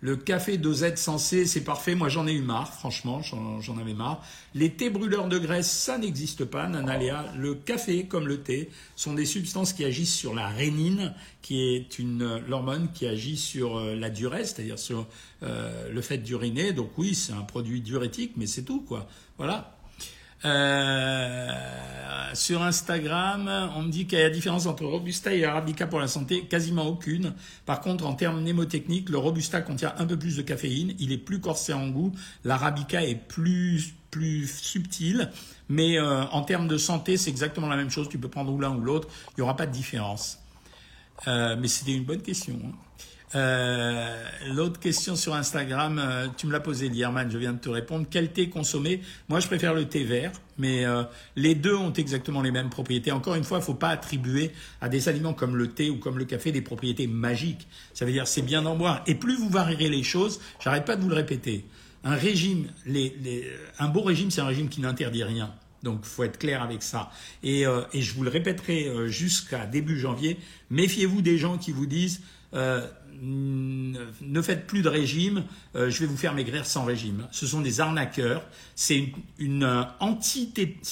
Le 0.02 0.18
café 0.18 0.58
dosette 0.58 0.98
sensé, 0.98 1.46
c'est 1.46 1.64
parfait. 1.64 1.96
Moi, 1.96 2.10
j'en 2.10 2.28
ai 2.28 2.34
eu 2.34 2.42
marre, 2.42 2.74
franchement, 2.74 3.22
j'en 3.22 3.78
avais 3.78 3.94
marre. 3.94 4.24
Les 4.54 4.72
thés 4.72 4.90
brûleurs 4.90 5.30
de 5.30 5.40
graisse, 5.40 5.72
ça 5.72 5.98
n'existe 5.98 6.46
pas, 6.46 6.68
Nanaléa. 6.68 7.34
Le 7.38 7.56
café, 7.56 8.06
comme 8.06 8.28
le 8.28 8.42
thé, 8.42 8.70
sont 8.96 9.14
des 9.14 9.26
substances 9.26 9.72
qui 9.74 9.86
agissent 9.86 10.14
sur 10.14 10.36
la 10.36 10.48
rénine, 10.48 11.14
qui 11.42 11.62
est 11.62 11.98
une 11.98 12.44
hormone 12.52 12.90
qui 12.94 13.08
agit 13.08 13.38
sur 13.38 13.78
euh, 13.78 13.96
la 13.96 14.10
durée, 14.10 14.44
c'est-à-dire 14.44 14.78
sur 14.78 15.08
euh, 15.44 15.90
le 15.90 16.02
fait 16.02 16.18
d'uriner. 16.18 16.74
Donc 16.74 16.92
oui, 16.98 17.16
c'est 17.16 17.34
un 17.34 17.42
produit 17.42 17.82
diurétique, 17.82 18.34
mais 18.36 18.48
c'est 18.48 18.64
tout, 18.64 18.82
quoi. 18.82 19.08
Voilà. 19.38 19.75
Euh, 20.46 21.48
sur 22.34 22.62
Instagram, 22.62 23.72
on 23.76 23.84
me 23.84 23.90
dit 23.90 24.06
qu'il 24.06 24.20
y 24.20 24.22
a 24.22 24.30
différence 24.30 24.66
entre 24.66 24.86
Robusta 24.86 25.34
et 25.34 25.46
Arabica 25.46 25.88
pour 25.88 26.00
la 26.00 26.08
santé, 26.08 26.46
quasiment 26.46 26.86
aucune. 26.86 27.34
Par 27.66 27.82
contre, 27.82 28.06
en 28.06 28.14
termes 28.14 28.42
mnémotechniques, 28.42 29.10
le 29.10 29.18
Robusta 29.18 29.62
contient 29.62 29.94
un 29.98 30.06
peu 30.06 30.18
plus 30.18 30.38
de 30.38 30.42
caféine, 30.42 30.94
il 31.00 31.12
est 31.12 31.18
plus 31.18 31.40
corsé 31.40 31.74
en 31.74 31.88
goût, 31.88 32.12
l'Arabica 32.44 33.04
est 33.04 33.16
plus 33.16 33.96
plus 34.12 34.48
subtil, 34.48 35.30
mais 35.68 35.98
euh, 35.98 36.24
en 36.28 36.42
termes 36.44 36.70
de 36.70 36.78
santé, 36.78 37.18
c'est 37.18 37.30
exactement 37.30 37.68
la 37.68 37.76
même 37.76 37.90
chose. 37.90 38.08
Tu 38.08 38.18
peux 38.18 38.30
prendre 38.30 38.58
l'un 38.58 38.74
ou 38.74 38.80
l'autre, 38.80 39.10
il 39.32 39.34
n'y 39.40 39.44
aura 39.44 39.58
pas 39.58 39.66
de 39.66 39.74
différence. 39.74 40.40
Euh, 41.28 41.58
mais 41.60 41.68
c'était 41.68 41.92
une 41.94 42.06
bonne 42.06 42.22
question. 42.22 42.58
Hein. 42.64 42.72
Euh, 43.34 44.24
l'autre 44.54 44.80
question 44.80 45.16
sur 45.16 45.34
Instagram, 45.34 46.00
euh, 46.00 46.28
tu 46.38 46.46
me 46.46 46.52
l'as 46.52 46.60
posé, 46.60 46.90
Lierman, 46.90 47.30
je 47.30 47.38
viens 47.38 47.54
de 47.54 47.60
te 47.60 47.70
répondre. 47.70 48.06
Quel 48.10 48.32
thé 48.32 48.50
consommer? 48.50 49.02
Moi, 49.30 49.40
je 49.40 49.48
préfère 49.48 49.74
le 49.74 49.86
thé 49.86 50.04
vert, 50.04 50.32
mais 50.58 50.86
euh, 50.86 51.04
les 51.36 51.56
deux 51.56 51.76
ont 51.76 51.92
exactement 51.92 52.42
les 52.42 52.52
mêmes 52.52 52.70
propriétés. 52.70 53.12
Encore 53.12 53.36
une 53.36 53.44
fois, 53.44 53.58
il 53.58 53.62
ne 53.62 53.66
faut 53.66 53.74
pas 53.74 53.90
attribuer 53.90 54.52
à 54.80 54.90
des 54.90 55.10
aliments 55.10 55.34
comme 55.34 55.56
le 55.56 55.70
thé 55.70 55.90
ou 55.90 55.98
comme 55.98 56.20
le 56.20 56.26
café 56.26 56.52
des 56.52 56.62
propriétés 56.62 57.08
magiques. 57.08 57.68
Ça 57.94 58.06
veut 58.06 58.12
dire 58.12 58.28
c'est 58.28 58.44
bien 58.44 58.62
d'en 58.62 58.76
boire. 58.76 59.04
Et 59.08 59.16
plus 59.16 59.36
vous 59.36 59.50
varierez 59.50 59.90
les 59.90 60.04
choses, 60.04 60.40
j'arrête 60.60 60.86
pas 60.86 60.96
de 60.96 61.02
vous 61.02 61.10
le 61.10 61.16
répéter. 61.16 61.66
Un 62.04 62.16
régime, 62.16 62.68
un 63.80 63.88
beau 63.88 64.04
régime, 64.04 64.30
c'est 64.30 64.42
un 64.42 64.46
régime 64.46 64.70
qui 64.70 64.80
n'interdit 64.80 65.24
rien. 65.24 65.52
Donc, 65.82 66.06
faut 66.06 66.24
être 66.24 66.38
clair 66.38 66.62
avec 66.62 66.84
ça. 66.84 67.10
Et, 67.44 67.64
je 67.64 68.14
vous 68.14 68.24
le 68.24 68.30
répéterai 68.30 69.08
jusqu'à 69.08 69.66
début 69.66 70.00
janvier. 70.00 70.38
Méfiez-vous 70.70 71.24
des 71.24 71.40
gens 71.40 71.58
qui 71.58 71.72
vous 71.72 71.88
disent 71.88 72.22
euh, 72.56 72.88
ne 73.22 74.42
faites 74.42 74.68
plus 74.68 74.82
de 74.82 74.90
régime, 74.90 75.44
euh, 75.76 75.90
je 75.90 76.00
vais 76.00 76.06
vous 76.06 76.18
faire 76.18 76.34
maigrir 76.34 76.66
sans 76.66 76.84
régime. 76.84 77.28
Ce 77.32 77.48
sont 77.48 77.62
des 77.62 77.80
arnaqueurs. 77.80 78.44
C'est 78.76 78.98
une, 79.40 79.64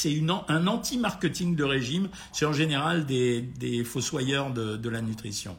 une, 0.06 0.32
un 0.48 0.68
anti-marketing 0.68 1.56
de 1.56 1.64
régime. 1.64 2.10
C'est 2.32 2.46
en 2.46 2.54
général 2.54 3.06
des, 3.06 3.42
des 3.42 3.84
fossoyeurs 3.84 4.52
de, 4.52 4.78
de 4.78 4.90
la 4.90 5.02
nutrition. 5.02 5.58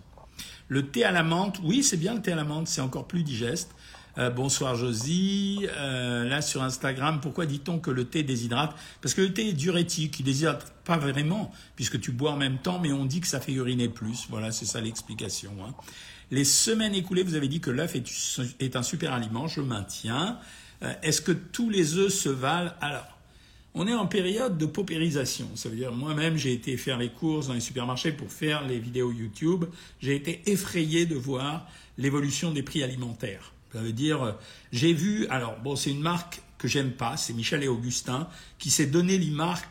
Le 0.69 0.87
thé 0.87 1.05
à 1.05 1.13
la 1.13 1.23
menthe, 1.23 1.61
oui, 1.63 1.83
c'est 1.83 1.99
bien 1.99 2.15
le 2.15 2.23
thé 2.23 2.33
à 2.33 2.37
la 2.37 2.45
menthe, 2.45 2.69
c'est 2.69 2.81
encore 2.81 3.07
plus 3.07 3.23
digeste. 3.23 3.71
Euh, 4.17 4.31
bonsoir 4.31 4.77
Josie. 4.77 5.67
Euh, 5.77 6.25
là 6.25 6.41
sur 6.41 6.63
Instagram, 6.63 7.21
pourquoi 7.21 7.47
dit-on 7.47 7.81
que 7.81 7.91
le 7.91 8.05
thé 8.05 8.23
déshydrate? 8.23 8.77
Parce 9.03 9.15
que 9.15 9.23
le 9.23 9.33
thé 9.33 9.49
est 9.49 9.53
diurétique, 9.53 10.21
il 10.21 10.25
déshydrate 10.25 10.73
pas 10.85 10.99
vraiment, 10.99 11.53
puisque 11.75 12.01
tu 12.01 12.13
bois 12.13 12.33
en 12.33 12.37
même 12.37 12.59
temps, 12.59 12.79
mais 12.79 12.93
on 12.93 13.07
dit 13.07 13.21
que 13.21 13.27
ça 13.27 13.41
fait 13.41 13.53
uriner 13.53 13.89
plus. 13.89 14.27
Voilà, 14.31 14.53
c'est 14.53 14.67
ça 14.67 14.81
l'explication. 14.81 15.53
Hein. 15.67 15.75
Les 16.31 16.45
semaines 16.45 16.95
écoulées, 16.95 17.25
vous 17.25 17.35
avez 17.35 17.49
dit 17.49 17.61
que 17.61 17.71
l'œuf 17.71 17.97
est, 17.97 18.77
un 18.77 18.83
super 18.83 19.13
aliment, 19.13 19.49
je 19.49 19.61
maintiens. 19.61 20.39
Euh, 20.83 20.93
Est-ce 21.03 21.21
que 21.21 21.33
tous 21.33 21.69
les 21.69 21.97
œufs 21.97 22.13
se 22.13 22.29
valent? 22.29 22.73
Alors, 22.81 23.07
on 23.75 23.89
est 23.89 23.95
en 23.95 24.07
période 24.07 24.57
de 24.57 24.67
paupérisation. 24.67 25.49
Ça 25.57 25.69
veut 25.69 25.77
dire, 25.77 25.91
moi-même, 25.91 26.37
j'ai 26.37 26.53
été 26.53 26.77
faire 26.77 26.99
les 26.99 27.11
courses 27.11 27.49
dans 27.49 27.55
les 27.55 27.61
supermarchés 27.61 28.13
pour 28.13 28.31
faire 28.31 28.65
les 28.65 28.79
vidéos 28.79 29.11
YouTube. 29.11 29.65
J'ai 30.01 30.15
été 30.15 30.43
effrayé 30.47 31.05
de 31.05 31.17
voir 31.17 31.67
l'évolution 31.99 32.53
des 32.53 32.63
prix 32.63 32.85
alimentaires. 32.85 33.54
Ça 33.75 33.81
veut 33.81 33.93
dire, 33.93 34.23
euh, 34.23 34.33
j'ai 34.73 34.93
vu, 34.93 35.27
alors 35.27 35.59
bon, 35.59 35.75
c'est 35.75 35.91
une 35.91 36.01
marque 36.01 36.41
que 36.59 36.69
j'aime 36.69 36.93
pas, 36.93 37.17
c'est 37.17 37.33
Michel 37.33 37.63
et 37.65 37.69
Augustin, 37.69 38.29
qui 38.59 38.71
s'est 38.71 38.87
donné 38.87 39.19
l'image 39.19 39.63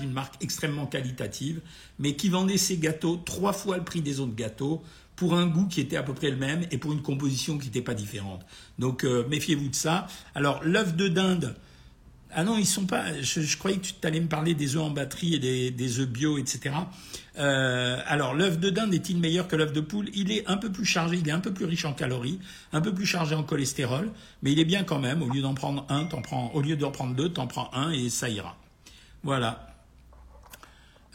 d'une 0.00 0.12
marque 0.12 0.42
extrêmement 0.42 0.86
qualitative, 0.86 1.60
mais 1.98 2.14
qui 2.14 2.28
vendait 2.28 2.56
ses 2.56 2.78
gâteaux 2.78 3.16
trois 3.16 3.52
fois 3.52 3.76
le 3.76 3.84
prix 3.84 4.00
des 4.00 4.20
autres 4.20 4.36
gâteaux, 4.36 4.82
pour 5.16 5.34
un 5.34 5.46
goût 5.46 5.66
qui 5.66 5.80
était 5.80 5.96
à 5.96 6.02
peu 6.02 6.14
près 6.14 6.30
le 6.30 6.36
même 6.36 6.66
et 6.70 6.78
pour 6.78 6.92
une 6.92 7.02
composition 7.02 7.58
qui 7.58 7.66
n'était 7.66 7.82
pas 7.82 7.94
différente. 7.94 8.46
Donc 8.78 9.04
euh, 9.04 9.26
méfiez-vous 9.28 9.68
de 9.68 9.74
ça. 9.74 10.06
Alors 10.34 10.62
l'œuf 10.64 10.96
de 10.96 11.08
dinde, 11.08 11.54
ah 12.34 12.44
non, 12.44 12.56
ils 12.58 12.66
sont 12.66 12.86
pas. 12.86 13.20
Je, 13.20 13.56
croyais 13.56 13.78
que 13.78 13.86
tu 13.86 13.94
allais 14.02 14.20
me 14.20 14.28
parler 14.28 14.54
des 14.54 14.76
œufs 14.76 14.82
en 14.82 14.90
batterie 14.90 15.34
et 15.34 15.38
des, 15.38 15.70
des 15.70 16.00
œufs 16.00 16.08
bio, 16.08 16.38
etc. 16.38 16.74
Euh, 17.38 17.98
alors, 18.06 18.34
l'œuf 18.34 18.58
de 18.58 18.70
dinde 18.70 18.94
est-il 18.94 19.18
meilleur 19.18 19.48
que 19.48 19.56
l'œuf 19.56 19.72
de 19.72 19.80
poule? 19.80 20.08
Il 20.14 20.32
est 20.32 20.46
un 20.48 20.56
peu 20.56 20.70
plus 20.70 20.84
chargé, 20.84 21.18
il 21.18 21.28
est 21.28 21.32
un 21.32 21.40
peu 21.40 21.52
plus 21.52 21.64
riche 21.64 21.84
en 21.84 21.92
calories, 21.92 22.38
un 22.72 22.80
peu 22.80 22.94
plus 22.94 23.06
chargé 23.06 23.34
en 23.34 23.42
cholestérol, 23.42 24.10
mais 24.42 24.52
il 24.52 24.58
est 24.58 24.64
bien 24.64 24.84
quand 24.84 24.98
même. 24.98 25.22
Au 25.22 25.28
lieu 25.28 25.42
d'en 25.42 25.54
prendre 25.54 25.86
un, 25.88 26.04
t'en 26.04 26.22
prends. 26.22 26.50
Au 26.54 26.62
lieu 26.62 26.76
d'en 26.76 26.90
prendre 26.90 27.14
deux, 27.14 27.28
t'en 27.28 27.46
prends 27.46 27.70
un 27.74 27.90
et 27.90 28.08
ça 28.08 28.28
ira. 28.28 28.56
Voilà. 29.22 29.71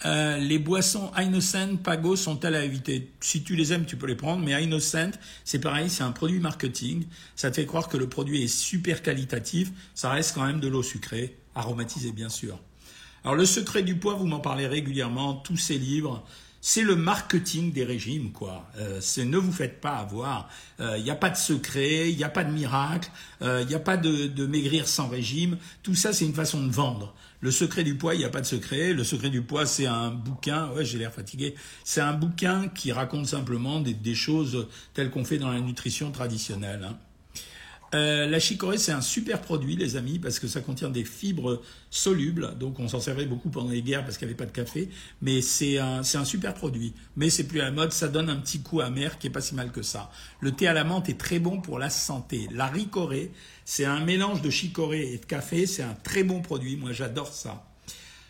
Euh, 0.06 0.38
les 0.38 0.60
boissons 0.60 1.12
Innocent, 1.18 1.78
Pago 1.78 2.16
sont-elles 2.16 2.56
à 2.56 2.64
éviter 2.64 3.12
Si 3.20 3.44
tu 3.44 3.56
les 3.56 3.74
aimes, 3.74 3.86
tu 3.86 3.98
peux 3.98 4.06
les 4.06 4.16
prendre, 4.16 4.46
mais 4.46 4.62
Innocent, 4.64 5.12
c'est 5.44 5.60
pareil, 5.60 5.90
c'est 5.90 6.04
un 6.04 6.12
produit 6.12 6.40
marketing. 6.40 7.06
Ça 7.36 7.50
te 7.50 7.56
fait 7.56 7.66
croire 7.66 7.88
que 7.88 7.98
le 7.98 8.08
produit 8.08 8.44
est 8.44 8.48
super 8.48 9.02
qualitatif. 9.02 9.72
Ça 9.96 10.12
reste 10.12 10.36
quand 10.36 10.46
même 10.46 10.60
de 10.60 10.68
l'eau 10.68 10.84
sucrée, 10.84 11.38
aromatisée 11.56 12.12
bien 12.12 12.30
sûr. 12.30 12.60
Alors 13.24 13.36
le 13.36 13.46
secret 13.46 13.84
du 13.84 13.96
poids, 13.96 14.14
vous 14.14 14.28
m'en 14.28 14.40
parlez 14.40 14.68
régulièrement, 14.68 15.34
tous 15.34 15.58
ces 15.58 15.78
livres. 15.78 16.24
C'est 16.62 16.84
le 16.84 16.96
marketing 16.96 17.72
des 17.72 17.84
régimes, 17.84 18.32
quoi. 18.32 18.70
Euh, 18.78 19.00
ne 19.18 19.38
vous 19.38 19.52
faites 19.52 19.80
pas 19.80 19.96
avoir. 19.96 20.50
Il 20.80 20.86
euh, 20.86 21.00
n'y 21.00 21.12
a 21.12 21.16
pas 21.16 21.30
de 21.30 21.38
secret, 21.38 22.10
il 22.10 22.18
n'y 22.18 22.24
a 22.24 22.30
pas 22.30 22.44
de 22.44 22.52
miracle, 22.52 23.10
il 23.42 23.48
euh, 23.48 23.64
n'y 23.64 23.76
a 23.76 23.80
pas 23.80 23.96
de, 23.96 24.28
de 24.28 24.46
maigrir 24.46 24.88
sans 24.88 25.08
régime. 25.08 25.58
Tout 25.84 25.96
ça, 25.96 26.14
c'est 26.14 26.26
une 26.26 26.34
façon 26.34 26.66
de 26.66 26.72
vendre. 26.72 27.14
Le 27.40 27.52
secret 27.52 27.84
du 27.84 27.96
poids, 27.96 28.16
il 28.16 28.20
n'y 28.20 28.26
a 28.26 28.30
pas 28.30 28.42
de 28.42 28.46
secret. 28.46 28.94
Le 28.94 29.04
secret 29.04 29.30
du 29.30 29.44
poids, 29.44 29.66
c'est 29.66 29.86
un 29.86 30.10
bouquin. 30.10 30.70
Ouais, 30.72 30.84
j'ai 30.84 30.98
l'air 30.98 31.14
fatigué. 31.14 31.54
C'est 31.84 32.02
un 32.02 32.14
bouquin 32.14 32.68
qui 32.70 32.92
raconte 32.92 33.28
simplement 33.28 33.80
des, 33.80 34.16
choses 34.16 34.68
telles 34.94 35.12
qu'on 35.12 35.24
fait 35.24 35.38
dans 35.38 35.52
la 35.52 35.60
nutrition 35.60 36.12
traditionnelle. 36.12 36.84
Hein. 36.84 36.98
Euh, 37.94 38.28
la 38.28 38.40
chicorée, 38.40 38.78
c'est 38.78 38.92
un 38.92 39.02
super 39.02 39.42
produit, 39.42 39.76
les 39.76 39.96
amis, 39.96 40.20
parce 40.20 40.40
que 40.40 40.48
ça 40.48 40.62
contient 40.62 40.90
des 40.90 41.06
fibres 41.06 41.62
solubles. 41.90 42.58
Donc, 42.58 42.80
on 42.80 42.88
s'en 42.88 43.00
servait 43.00 43.26
beaucoup 43.26 43.50
pendant 43.50 43.70
les 43.70 43.82
guerres 43.82 44.04
parce 44.04 44.18
qu'il 44.18 44.28
n'y 44.28 44.34
avait 44.34 44.38
pas 44.38 44.46
de 44.46 44.52
café. 44.52 44.90
Mais 45.22 45.42
c'est 45.42 45.78
un, 45.78 46.00
un, 46.00 46.26
super 46.26 46.54
produit. 46.54 46.94
Mais 47.16 47.30
c'est 47.30 47.46
plus 47.46 47.62
à 47.62 47.66
la 47.66 47.72
mode. 47.72 47.92
Ça 47.94 48.08
donne 48.08 48.30
un 48.30 48.38
petit 48.38 48.62
coup 48.62 48.82
amer 48.82 49.18
qui 49.18 49.28
est 49.28 49.32
pas 49.32 49.42
si 49.42 49.56
mal 49.56 49.72
que 49.72 49.82
ça. 49.82 50.12
Le 50.42 50.52
thé 50.52 50.68
à 50.68 50.74
la 50.74 50.84
menthe 50.84 51.10
est 51.10 51.18
très 51.20 51.40
bon 51.40 51.62
pour 51.62 51.80
la 51.80 51.90
santé. 51.90 52.48
La 52.52 52.68
ricorée, 52.68 53.32
c'est 53.66 53.86
un 53.86 54.04
mélange 54.04 54.42
de 54.42 54.50
chicorée 54.50 55.14
et 55.14 55.18
de 55.18 55.26
café. 55.26 55.66
C'est 55.66 55.84
un 55.84 55.96
très 56.04 56.24
bon 56.24 56.42
produit. 56.42 56.76
Moi, 56.76 56.92
j'adore 56.92 57.34
ça 57.34 57.67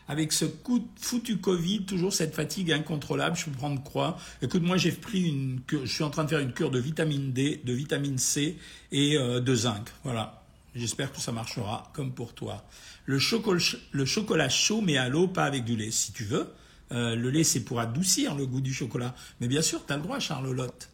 avec 0.08 0.32
ce 0.32 0.46
coup 0.46 0.80
de 0.80 0.88
foutu 1.00 1.38
Covid, 1.38 1.86
toujours 1.86 2.14
cette 2.14 2.34
fatigue 2.34 2.72
incontrôlable, 2.72 3.36
je 3.36 3.46
peux 3.46 3.52
prendre 3.52 3.82
quoi 3.84 4.18
Écoute, 4.42 4.64
moi 4.64 4.78
j'ai 4.78 4.92
pris 4.92 5.24
une 5.24 5.60
je 5.70 5.86
suis 5.86 6.04
en 6.04 6.10
train 6.10 6.24
de 6.24 6.30
faire 6.30 6.40
une 6.40 6.54
cure 6.54 6.72
de 6.72 6.80
vitamine 6.80 7.34
D, 7.34 7.62
de 7.64 7.74
vitamine 7.74 8.18
C 8.18 8.58
et 8.92 9.18
euh, 9.18 9.40
de 9.40 9.56
zinc. 9.56 9.90
Voilà. 10.04 10.44
J'espère 10.76 11.12
que 11.12 11.20
ça 11.20 11.32
marchera 11.32 11.92
comme 11.94 12.12
pour 12.12 12.34
toi. 12.34 12.64
Le 13.06 13.20
chocolat, 13.20 13.62
le 13.92 14.06
chocolat 14.06 14.50
chaud 14.50 14.82
mais 14.82 14.98
à 14.98 15.10
l'eau, 15.10 15.28
pas 15.28 15.46
avec 15.46 15.64
du 15.64 15.76
lait, 15.76 15.92
si 15.92 16.12
tu 16.12 16.24
veux. 16.24 16.48
Euh, 16.92 17.16
le 17.16 17.30
lait, 17.30 17.44
c'est 17.44 17.62
pour 17.62 17.80
adoucir 17.80 18.36
le 18.36 18.46
goût 18.46 18.62
du 18.62 18.74
chocolat. 18.74 19.14
Mais 19.42 19.48
bien 19.48 19.62
sûr, 19.62 19.86
tu 19.86 19.92
as 19.92 19.98
le 19.98 20.04
droit, 20.04 20.20
Charlotte. 20.20 20.90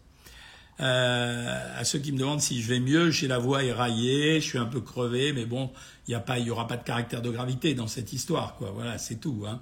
Euh, 0.80 1.80
à 1.80 1.84
ceux 1.84 2.00
qui 2.00 2.12
me 2.12 2.18
demandent 2.18 2.42
si 2.42 2.62
je 2.62 2.68
vais 2.68 2.80
mieux, 2.80 3.12
j'ai 3.12 3.28
la 3.28 3.38
voix 3.38 3.64
éraillée, 3.64 4.42
je 4.42 4.48
suis 4.48 4.58
un 4.58 4.66
peu 4.66 4.82
crevé, 4.82 5.32
mais 5.34 5.46
bon, 5.46 5.72
il 6.08 6.16
n'y 6.16 6.22
pas, 6.22 6.40
y 6.40 6.50
aura 6.50 6.68
pas 6.68 6.78
de 6.78 6.84
caractère 6.84 7.22
de 7.22 7.30
gravité 7.30 7.76
dans 7.76 7.88
cette 7.88 8.12
histoire, 8.12 8.56
quoi. 8.56 8.72
Voilà, 8.74 8.98
c'est 8.98 9.18
tout. 9.18 9.44
Hein. 9.48 9.62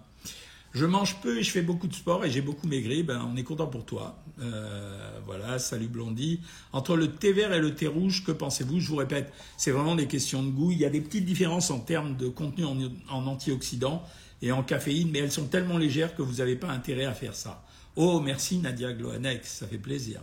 Je 0.74 0.86
mange 0.86 1.18
peu 1.22 1.40
et 1.40 1.44
je 1.44 1.52
fais 1.52 1.62
beaucoup 1.62 1.88
de 1.88 1.94
sport 1.94 2.24
et 2.24 2.32
j'ai 2.32 2.42
beaucoup 2.42 2.66
maigri. 2.66 3.04
Ben, 3.04 3.28
on 3.30 3.36
est 3.36 3.44
content 3.44 3.68
pour 3.68 3.86
toi. 3.86 4.24
Euh, 4.42 5.20
voilà, 5.26 5.60
salut 5.60 5.90
Blondie. 5.90 6.40
Entre 6.72 6.96
le 6.96 7.12
thé 7.12 7.34
vert 7.34 7.52
et 7.52 7.60
le 7.60 7.76
thé 7.76 7.88
rouge, 7.88 8.24
que 8.24 8.32
pensez-vous? 8.32 8.80
Je 8.80 8.88
vous 8.88 8.96
répète, 8.96 9.34
c'est 9.58 9.72
vraiment 9.72 9.96
des 9.96 10.08
questions 10.08 10.44
de 10.44 10.50
goût. 10.50 10.72
Il 10.72 10.78
y 10.78 10.86
a 10.86 10.90
des 10.90 11.02
petites 11.02 11.26
différences 11.26 11.72
en 11.72 11.80
termes 11.80 12.16
de 12.16 12.30
contenu 12.30 12.64
en, 12.64 12.78
en 13.10 13.28
antioxydants 13.28 14.02
et 14.42 14.54
en 14.54 14.64
caféine, 14.64 15.10
mais 15.12 15.20
elles 15.20 15.32
sont 15.32 15.48
tellement 15.48 15.78
légères 15.78 16.16
que 16.16 16.22
vous 16.22 16.36
n'avez 16.36 16.56
pas 16.56 16.70
intérêt 16.70 17.06
à 17.06 17.14
faire 17.14 17.36
ça. 17.36 17.66
Oh, 17.98 18.22
merci 18.22 18.58
Nadia 18.58 18.94
Gloanex, 18.94 19.58
ça 19.58 19.68
fait 19.68 19.78
plaisir. 19.78 20.22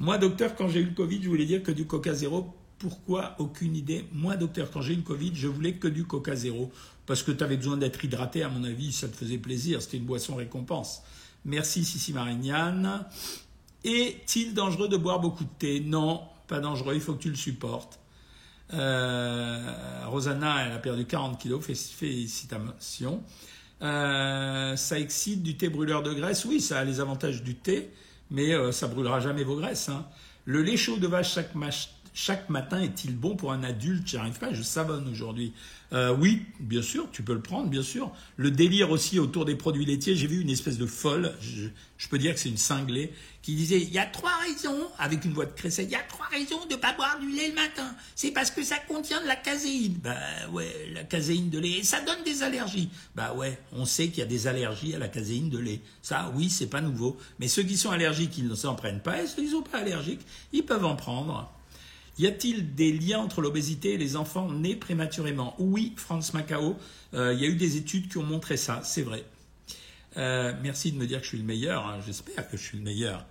Moi, 0.00 0.16
docteur, 0.18 0.54
quand 0.54 0.68
j'ai 0.68 0.80
eu 0.80 0.84
le 0.84 0.94
Covid, 0.94 1.20
je 1.22 1.28
voulais 1.28 1.46
dire 1.46 1.62
que 1.62 1.72
du 1.72 1.86
Coca 1.86 2.14
Zéro. 2.14 2.54
Pourquoi 2.78 3.34
Aucune 3.38 3.74
idée? 3.74 4.04
Moi, 4.12 4.36
docteur, 4.36 4.70
quand 4.70 4.80
j'ai 4.80 4.92
eu 4.92 4.96
le 4.96 5.02
Covid, 5.02 5.32
je 5.34 5.48
voulais 5.48 5.74
que 5.74 5.88
du 5.88 6.04
Coca 6.04 6.36
Zéro. 6.36 6.70
Parce 7.06 7.24
que 7.24 7.32
tu 7.32 7.42
avais 7.42 7.56
besoin 7.56 7.76
d'être 7.76 8.04
hydraté, 8.04 8.44
à 8.44 8.48
mon 8.48 8.62
avis, 8.62 8.92
ça 8.92 9.08
te 9.08 9.16
faisait 9.16 9.38
plaisir. 9.38 9.82
C'était 9.82 9.96
une 9.96 10.04
boisson 10.04 10.36
récompense. 10.36 11.02
Merci, 11.44 11.84
Sissi 11.84 12.12
Marignane. 12.12 13.06
Est-il 13.82 14.54
dangereux 14.54 14.88
de 14.88 14.96
boire 14.96 15.18
beaucoup 15.18 15.44
de 15.44 15.50
thé? 15.58 15.80
Non, 15.80 16.22
pas 16.46 16.60
dangereux, 16.60 16.94
il 16.94 17.00
faut 17.00 17.14
que 17.14 17.22
tu 17.22 17.30
le 17.30 17.36
supportes. 17.36 17.98
Euh, 18.74 20.04
Rosanna, 20.06 20.66
elle 20.66 20.72
a 20.72 20.78
perdu 20.78 21.06
40 21.06 21.40
kilos, 21.40 21.64
félicitations. 21.64 23.22
Euh, 23.82 24.76
ça 24.76 24.98
excite 24.98 25.42
du 25.42 25.56
thé 25.56 25.68
brûleur 25.68 26.02
de 26.02 26.12
graisse? 26.12 26.44
Oui, 26.44 26.60
ça 26.60 26.78
a 26.78 26.84
les 26.84 27.00
avantages 27.00 27.42
du 27.42 27.56
thé 27.56 27.90
mais 28.30 28.52
euh, 28.52 28.72
ça 28.72 28.86
brûlera 28.86 29.20
jamais 29.20 29.44
vos 29.44 29.56
graisses. 29.56 29.88
Hein. 29.88 30.04
Le 30.44 30.62
lait 30.62 30.76
chaud 30.76 30.96
de 30.96 31.06
vache 31.06 31.34
chaque, 31.34 31.54
chaque 32.20 32.50
matin 32.50 32.80
est-il 32.80 33.16
bon 33.16 33.36
pour 33.36 33.52
un 33.52 33.62
adulte 33.62 34.08
J'arrive 34.08 34.40
pas, 34.40 34.52
je 34.52 34.62
savonne 34.62 35.06
aujourd'hui. 35.08 35.52
Euh, 35.92 36.12
oui, 36.18 36.42
bien 36.58 36.82
sûr, 36.82 37.08
tu 37.12 37.22
peux 37.22 37.32
le 37.32 37.40
prendre, 37.40 37.68
bien 37.68 37.84
sûr. 37.84 38.10
Le 38.36 38.50
délire 38.50 38.90
aussi 38.90 39.20
autour 39.20 39.44
des 39.44 39.54
produits 39.54 39.84
laitiers, 39.84 40.16
j'ai 40.16 40.26
vu 40.26 40.40
une 40.40 40.50
espèce 40.50 40.78
de 40.78 40.86
folle, 40.86 41.32
je, 41.40 42.08
peux 42.08 42.18
dire 42.18 42.34
que 42.34 42.40
c'est 42.40 42.48
une 42.48 42.56
cinglée, 42.56 43.12
qui 43.40 43.54
disait 43.54 43.80
il 43.80 43.90
y 43.90 44.00
a 44.00 44.04
trois 44.04 44.36
raisons, 44.38 44.88
avec 44.98 45.24
une 45.24 45.32
voix 45.32 45.46
de 45.46 45.52
Cresset, 45.52 45.84
il 45.84 45.90
y 45.90 45.94
a 45.94 46.02
trois 46.08 46.26
raisons 46.26 46.66
de 46.66 46.74
ne 46.74 46.80
pas 46.80 46.92
boire 46.94 47.20
du 47.20 47.30
lait 47.30 47.50
le 47.50 47.54
matin. 47.54 47.94
C'est 48.16 48.32
parce 48.32 48.50
que 48.50 48.64
ça 48.64 48.78
contient 48.88 49.22
de 49.22 49.28
la 49.28 49.36
caséine. 49.36 50.00
Bah 50.02 50.16
ouais, 50.50 50.90
la 50.92 51.04
caséine 51.04 51.50
de 51.50 51.60
lait, 51.60 51.78
et 51.78 51.82
ça 51.84 52.00
donne 52.00 52.24
des 52.24 52.42
allergies. 52.42 52.90
Bah 53.14 53.32
ouais, 53.34 53.60
on 53.70 53.84
sait 53.84 54.08
qu'il 54.08 54.18
y 54.18 54.22
a 54.22 54.26
des 54.26 54.48
allergies 54.48 54.92
à 54.92 54.98
la 54.98 55.08
caséine 55.08 55.50
de 55.50 55.58
lait. 55.58 55.82
Ça, 56.02 56.32
oui, 56.34 56.50
c'est 56.50 56.66
pas 56.66 56.80
nouveau. 56.80 57.16
Mais 57.38 57.46
ceux 57.46 57.62
qui 57.62 57.76
sont 57.76 57.92
allergiques, 57.92 58.36
ils 58.38 58.48
ne 58.48 58.56
s'en 58.56 58.74
prennent 58.74 59.02
pas, 59.02 59.22
et 59.22 59.28
ceux 59.28 59.36
qui 59.36 59.48
ne 59.48 59.52
sont 59.52 59.62
pas 59.62 59.78
allergiques, 59.78 60.26
ils 60.52 60.66
peuvent 60.66 60.84
en 60.84 60.96
prendre. 60.96 61.54
Y 62.18 62.26
a-t-il 62.26 62.74
des 62.74 62.92
liens 62.92 63.20
entre 63.20 63.40
l'obésité 63.40 63.94
et 63.94 63.98
les 63.98 64.16
enfants 64.16 64.50
nés 64.50 64.74
prématurément? 64.74 65.54
Oui, 65.58 65.92
France 65.96 66.34
Macao, 66.34 66.76
euh, 67.14 67.32
il 67.32 67.40
y 67.40 67.44
a 67.44 67.48
eu 67.48 67.54
des 67.54 67.76
études 67.76 68.08
qui 68.08 68.18
ont 68.18 68.24
montré 68.24 68.56
ça, 68.56 68.80
c'est 68.82 69.02
vrai. 69.02 69.24
Euh, 70.16 70.52
merci 70.62 70.90
de 70.90 70.98
me 70.98 71.06
dire 71.06 71.18
que 71.18 71.24
je 71.24 71.28
suis 71.28 71.38
le 71.38 71.44
meilleur, 71.44 71.86
hein, 71.86 71.98
j'espère 72.04 72.48
que 72.50 72.56
je 72.56 72.62
suis 72.62 72.78
le 72.78 72.84
meilleur. 72.84 73.24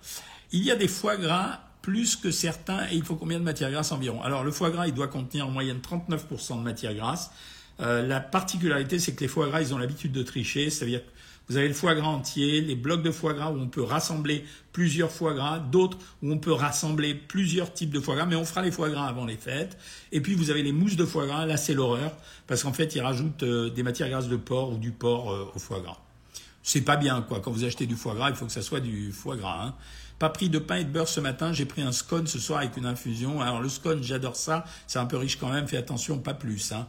Il 0.53 0.63
y 0.63 0.72
a 0.72 0.75
des 0.75 0.88
foie 0.88 1.17
gras 1.17 1.60
plus 1.82 2.15
que 2.15 2.32
certains 2.32 2.86
et 2.89 2.96
il 2.96 3.03
faut 3.03 3.15
combien 3.15 3.39
de 3.39 3.44
matière 3.44 3.72
grasse 3.72 3.91
environ? 3.91 4.22
Alors 4.22 4.44
le 4.44 4.51
foie 4.51 4.72
gras, 4.72 4.88
il 4.88 4.94
doit 4.94 5.08
contenir 5.08 5.48
en 5.48 5.51
moyenne 5.51 5.79
39% 5.79 6.58
de 6.60 6.63
matière 6.63 6.94
grasse. 6.94 7.32
Euh, 7.79 8.06
la 8.06 8.20
particularité, 8.20 9.00
c'est 9.00 9.13
que 9.13 9.22
les 9.22 9.27
foie 9.27 9.48
gras, 9.48 9.62
ils 9.62 9.74
ont 9.74 9.77
l'habitude 9.77 10.12
de 10.12 10.24
tricher, 10.24 10.70
c'est-à-dire 10.70 11.01
Vous 11.50 11.56
avez 11.56 11.70
le 11.70 11.74
foie 11.74 11.96
gras 11.96 12.08
entier, 12.08 12.60
les 12.60 12.75
blocs 12.75 13.01
de 13.01 13.12
foie 13.12 13.34
gras 13.34 13.51
où 13.51 13.58
on 13.58 13.68
peut 13.68 13.84
rassembler 13.84 14.44
plusieurs 14.74 15.12
foie 15.12 15.34
gras, 15.34 15.60
d'autres 15.60 15.98
où 16.22 16.32
on 16.32 16.38
peut 16.38 16.51
rassembler 16.51 17.16
plusieurs 17.16 17.74
types 17.74 17.89
de 17.89 18.01
foie 18.01 18.16
gras, 18.16 18.25
mais 18.25 18.36
on 18.36 18.44
fera 18.44 18.62
les 18.62 18.72
foie 18.72 18.89
gras 18.89 19.08
avant 19.08 19.25
les 19.25 19.38
fêtes. 19.38 19.77
Et 20.12 20.20
puis 20.20 20.36
vous 20.36 20.50
avez 20.50 20.62
les 20.62 20.74
mousses 20.74 20.98
de 20.98 21.06
foie 21.06 21.25
gras, 21.25 21.46
là 21.46 21.56
c'est 21.56 21.74
l'horreur, 21.74 22.12
parce 22.48 22.63
qu'en 22.63 22.74
fait 22.74 22.96
ils 22.96 23.01
rajoutent 23.01 23.44
euh, 23.44 23.70
des 23.70 23.82
matières 23.82 24.10
grasses 24.10 24.27
de 24.27 24.36
porc 24.36 24.74
ou 24.74 24.77
du 24.77 24.92
porc 24.92 25.32
euh, 25.32 25.46
au 25.56 25.60
foie 25.60 25.80
gras. 25.80 25.98
C'est 26.63 26.82
pas 26.82 26.98
bien 26.98 27.22
quoi, 27.22 27.39
quand 27.39 27.51
vous 27.51 27.63
achetez 27.63 27.86
du 27.86 27.96
foie 27.96 28.13
gras, 28.13 28.30
il 28.30 28.36
faut 28.36 28.46
que 28.46 28.51
ça 28.51 28.62
soit 28.62 28.82
du 28.82 29.13
foie 29.13 29.38
gras. 29.38 29.68
Hein. 29.68 29.74
Pas 30.20 30.30
pris 30.30 30.50
de 30.50 30.60
pain 30.60 30.75
et 30.75 30.84
de 30.84 30.89
beurre 30.89 31.08
ce 31.08 31.22
matin, 31.22 31.54
j'ai 31.54 31.66
pris 31.66 31.82
un 31.82 31.94
scone 31.94 32.27
ce 32.27 32.39
soir 32.39 32.60
avec 32.60 32.75
une 32.75 32.88
infusion. 32.88 33.39
Alors 33.39 33.62
le 33.62 33.70
scone, 33.70 34.04
j'adore 34.04 34.36
ça, 34.36 34.66
c'est 34.86 35.00
un 35.00 35.06
peu 35.06 35.16
riche 35.16 35.38
quand 35.38 35.50
même, 35.50 35.66
fais 35.66 35.77
attention, 35.77 36.18
pas 36.18 36.34
plus. 36.34 36.74
Hein. 36.74 36.88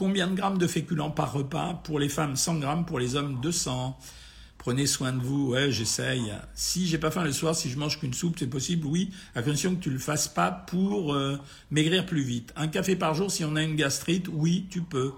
Combien 0.00 0.28
de 0.28 0.34
grammes 0.34 0.56
de 0.56 0.66
féculents 0.66 1.10
par 1.10 1.34
repas 1.34 1.74
Pour 1.84 1.98
les 1.98 2.08
femmes, 2.08 2.34
100 2.34 2.60
grammes, 2.60 2.86
pour 2.86 2.98
les 2.98 3.16
hommes, 3.16 3.38
200. 3.42 3.98
Prenez 4.56 4.86
soin 4.86 5.12
de 5.12 5.20
vous, 5.20 5.50
ouais, 5.50 5.70
j'essaye. 5.70 6.32
Si 6.54 6.86
j'ai 6.86 6.96
pas 6.96 7.10
faim 7.10 7.22
le 7.22 7.32
soir, 7.32 7.54
si 7.54 7.68
je 7.68 7.78
mange 7.78 8.00
qu'une 8.00 8.14
soupe, 8.14 8.36
c'est 8.38 8.46
possible, 8.46 8.86
oui, 8.86 9.10
à 9.34 9.42
condition 9.42 9.74
que 9.76 9.80
tu 9.82 9.90
le 9.90 9.98
fasses 9.98 10.26
pas 10.26 10.52
pour 10.52 11.12
euh, 11.12 11.36
maigrir 11.70 12.06
plus 12.06 12.22
vite. 12.22 12.50
Un 12.56 12.68
café 12.68 12.96
par 12.96 13.12
jour 13.12 13.30
si 13.30 13.44
on 13.44 13.56
a 13.56 13.62
une 13.62 13.76
gastrite, 13.76 14.28
oui, 14.32 14.64
tu 14.70 14.80
peux. 14.80 15.12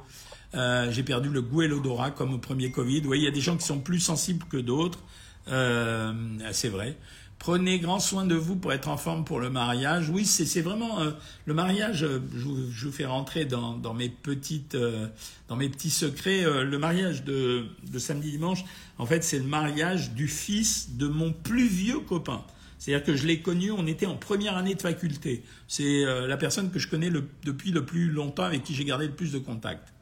Euh, 0.57 0.91
j'ai 0.91 1.05
perdu 1.05 1.29
le 1.29 1.43
goût 1.43 1.63
et 1.63 1.69
l'odorat 1.69 2.11
comme 2.11 2.35
au 2.35 2.39
premier 2.39 2.73
Covid. 2.73 3.03
Oui, 3.07 3.19
il 3.21 3.25
y 3.25 3.29
a 3.29 3.31
des 3.31 3.41
gens 3.41 3.57
qui 3.57 3.65
sont 3.65 3.79
plus 3.79 4.01
sensibles 4.01 4.45
que 4.51 4.57
d'autres. 4.57 4.99
Euh, 5.47 6.13
c'est 6.51 6.71
vrai. 6.71 6.97
Prenez 7.43 7.81
grand 7.81 7.99
soin 7.99 8.25
de 8.25 8.37
vous 8.37 8.55
pour 8.55 8.73
être 8.73 8.87
en 8.87 8.97
forme 8.97 9.25
pour 9.25 9.41
le 9.41 9.51
mariage. 9.51 10.09
Oui, 10.11 10.27
c'est 10.27 10.61
vraiment 10.61 11.01
euh, 11.01 11.11
le 11.45 11.55
mariage. 11.55 12.05
Euh, 12.05 12.21
je 12.37 12.45
vous, 12.45 12.71
je, 12.71 12.87
vous, 12.87 12.93
fais 12.93 13.05
rentrer 13.05 13.47
dans, 13.47 13.77
dans 13.77 13.95
mes 13.95 14.09
petites, 14.09 14.77
euh, 14.77 15.09
dans 15.49 15.57
mes 15.57 15.69
petits 15.69 15.91
secrets. 15.91 16.45
le 16.45 16.79
mariage 16.79 17.25
de, 17.25 17.65
de 17.91 17.99
samedi 17.99 18.31
dimanche, 18.31 18.65
en 18.97 19.07
fait, 19.07 19.25
c'est 19.25 19.41
le 19.41 19.45
mariage 19.45 20.13
du 20.13 20.29
fils 20.29 20.91
de 20.97 21.09
mon 21.09 21.33
plus 21.33 21.67
vieux 21.67 21.99
copain. 21.99 22.45
C'est-à-dire 22.79 23.05
que 23.05 23.17
je 23.17 23.27
l'ai 23.27 23.41
connu, 23.41 23.73
on 23.73 23.89
était 23.89 24.07
en 24.07 24.15
première 24.15 24.57
année 24.57 24.77
de 24.77 24.83
faculté. 24.83 25.43
C'est 25.67 26.05
la 26.05 26.37
personne 26.37 26.71
que 26.71 26.79
je 26.79 26.87
connais 26.87 27.11
le, 27.11 27.29
depuis 27.43 27.73
le 27.73 27.85
plus 27.85 28.09
longtemps, 28.13 28.45
avec 28.45 28.63
qui 28.63 28.73
j'ai 28.73 28.85
gardé 28.85 29.09
le 29.09 29.15
plus 29.15 29.33
de 29.33 29.41
contact. 29.41 29.93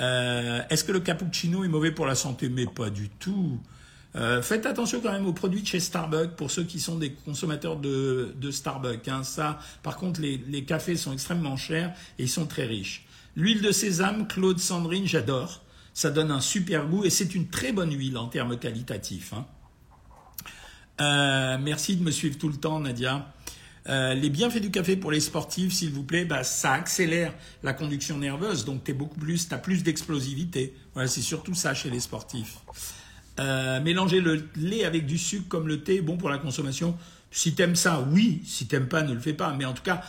Est-ce 0.00 0.84
que 0.84 0.92
le 0.92 1.00
cappuccino 1.00 1.64
est 1.64 1.68
mauvais 1.68 1.92
pour 1.92 2.04
la 2.04 2.14
santé? 2.14 2.50
Mais 2.50 2.66
pas 2.66 2.90
du 2.90 3.08
tout. 3.08 3.58
Euh, 4.16 4.40
faites 4.42 4.66
attention 4.66 5.00
quand 5.00 5.12
même 5.12 5.26
aux 5.26 5.32
produits 5.32 5.62
de 5.62 5.66
chez 5.66 5.80
Starbucks 5.80 6.34
pour 6.34 6.50
ceux 6.50 6.64
qui 6.64 6.80
sont 6.80 6.96
des 6.96 7.12
consommateurs 7.12 7.76
de, 7.76 8.50
Starbucks. 8.50 9.06
Hein. 9.08 9.22
Ça, 9.22 9.58
par 9.82 9.96
contre, 9.96 10.20
les, 10.20 10.64
cafés 10.64 10.96
sont 10.96 11.12
extrêmement 11.12 11.56
chers 11.56 11.90
et 12.18 12.24
ils 12.24 12.28
sont 12.28 12.46
très 12.46 12.64
riches. 12.64 13.06
L'huile 13.36 13.62
de 13.62 13.70
sésame, 13.70 14.26
Claude 14.26 14.58
Sandrine, 14.58 15.06
j'adore. 15.06 15.62
Ça 15.94 16.10
donne 16.10 16.30
un 16.30 16.40
super 16.40 16.86
goût 16.86 17.04
et 17.04 17.10
c'est 17.10 17.34
une 17.34 17.48
très 17.48 17.72
bonne 17.72 17.92
huile 17.92 18.16
en 18.16 18.28
termes 18.28 18.58
qualitatifs. 18.58 19.32
Hein. 19.32 19.46
Euh, 21.00 21.58
merci 21.60 21.96
de 21.96 22.02
me 22.02 22.10
suivre 22.10 22.38
tout 22.38 22.48
le 22.48 22.56
temps, 22.56 22.80
Nadia. 22.80 23.32
Euh, 23.88 24.14
les 24.14 24.28
bienfaits 24.28 24.60
du 24.60 24.70
café 24.70 24.96
pour 24.96 25.10
les 25.10 25.20
sportifs, 25.20 25.72
s'il 25.72 25.90
vous 25.90 26.02
plaît, 26.02 26.24
bah, 26.24 26.44
ça 26.44 26.72
accélère 26.72 27.32
la 27.62 27.72
conduction 27.72 28.18
nerveuse, 28.18 28.64
donc 28.64 28.84
tu 28.84 28.92
beaucoup 28.92 29.18
plus, 29.18 29.48
as 29.50 29.58
plus 29.58 29.82
d'explosivité. 29.82 30.74
Voilà, 30.94 31.08
c'est 31.08 31.22
surtout 31.22 31.54
ça 31.54 31.72
chez 31.74 31.88
les 31.88 32.00
sportifs. 32.00 32.58
Euh, 33.38 33.80
mélanger 33.80 34.20
le 34.20 34.48
lait 34.56 34.84
avec 34.84 35.06
du 35.06 35.16
sucre 35.16 35.46
comme 35.48 35.68
le 35.68 35.82
thé 35.82 36.00
bon 36.00 36.16
pour 36.16 36.28
la 36.28 36.38
consommation. 36.38 36.96
Si 37.30 37.54
t'aimes 37.54 37.76
ça, 37.76 38.06
oui. 38.12 38.42
Si 38.44 38.66
t'aimes 38.66 38.88
pas, 38.88 39.02
ne 39.02 39.12
le 39.12 39.20
fais 39.20 39.32
pas. 39.32 39.52
Mais 39.52 39.64
en 39.64 39.74
tout 39.74 39.82
cas, 39.82 40.02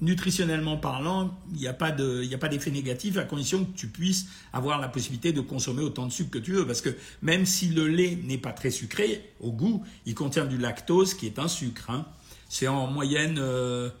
nutritionnellement 0.00 0.76
parlant, 0.76 1.36
il 1.52 1.58
n'y 1.58 1.66
a 1.66 1.72
pas 1.72 1.90
d'effet 1.90 2.70
négatif 2.70 3.16
à 3.16 3.24
condition 3.24 3.64
que 3.64 3.76
tu 3.76 3.88
puisses 3.88 4.26
avoir 4.52 4.80
la 4.80 4.88
possibilité 4.88 5.32
de 5.32 5.40
consommer 5.40 5.82
autant 5.82 6.06
de 6.06 6.12
sucre 6.12 6.30
que 6.30 6.38
tu 6.38 6.52
veux. 6.52 6.66
Parce 6.66 6.80
que 6.80 6.90
même 7.22 7.46
si 7.46 7.68
le 7.68 7.88
lait 7.88 8.18
n'est 8.22 8.38
pas 8.38 8.52
très 8.52 8.70
sucré, 8.70 9.32
au 9.40 9.52
goût, 9.52 9.84
il 10.04 10.14
contient 10.14 10.44
du 10.44 10.58
lactose 10.58 11.14
qui 11.14 11.26
est 11.26 11.38
un 11.38 11.48
sucre. 11.48 11.90
Hein. 11.90 12.06
C'est 12.48 12.68
en 12.68 12.86
moyenne 12.86 13.36
4,2 13.36 13.92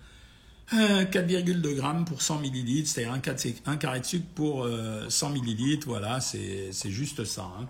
euh, 0.74 1.74
grammes 1.74 2.04
pour 2.04 2.22
100 2.22 2.40
millilitres, 2.40 2.88
c'est-à-dire 2.88 3.18
un, 3.66 3.76
carré 3.76 4.00
de 4.00 4.04
sucre 4.04 4.26
pour 4.34 4.68
100 5.08 5.28
euh, 5.30 5.32
millilitres. 5.32 5.88
Voilà, 5.88 6.20
c'est 6.20 6.70
juste 6.84 7.24
ça. 7.24 7.50
Hein. 7.58 7.66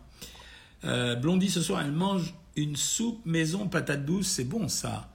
Euh, 0.85 1.15
Blondie, 1.17 1.51
ce 1.51 1.63
soir, 1.63 1.83
elle 1.85 1.93
mange 1.93 2.35
une 2.57 2.77
soupe 2.77 3.25
maison 3.25 3.69
patate 3.69 4.05
douce. 4.05 4.27
C'est 4.27 4.45
bon, 4.45 4.69
ça. 4.69 5.11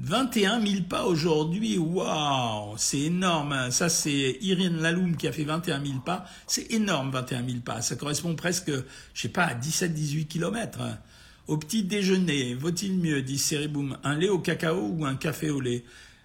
21 0.00 0.64
000 0.66 0.82
pas 0.88 1.04
aujourd'hui, 1.04 1.78
waouh, 1.78 2.74
c'est 2.76 3.00
énorme. 3.00 3.52
Hein. 3.52 3.70
Ça, 3.70 3.88
c'est 3.88 4.38
Irine 4.40 4.78
Laloum 4.78 5.16
qui 5.16 5.28
a 5.28 5.32
fait 5.32 5.44
21 5.44 5.84
000 5.84 6.00
pas. 6.00 6.26
C'est 6.46 6.72
énorme, 6.72 7.10
21 7.10 7.46
000 7.46 7.60
pas. 7.64 7.82
Ça 7.82 7.96
correspond 7.96 8.34
presque, 8.34 8.70
je 9.14 9.20
sais 9.20 9.28
pas, 9.28 9.44
à 9.44 9.54
17-18 9.54 10.26
kilomètres. 10.26 10.80
Hein. 10.80 10.98
Au 11.46 11.56
petit 11.56 11.84
déjeuner, 11.84 12.54
vaut-il 12.54 12.98
mieux, 12.98 13.22
dit 13.22 13.38
Seriboum, 13.38 13.98
un 14.02 14.16
lait 14.16 14.28
au 14.28 14.40
cacao 14.40 14.88
ou 14.96 15.04
un 15.04 15.14
café 15.14 15.50
au 15.50 15.60
lait? 15.60 15.84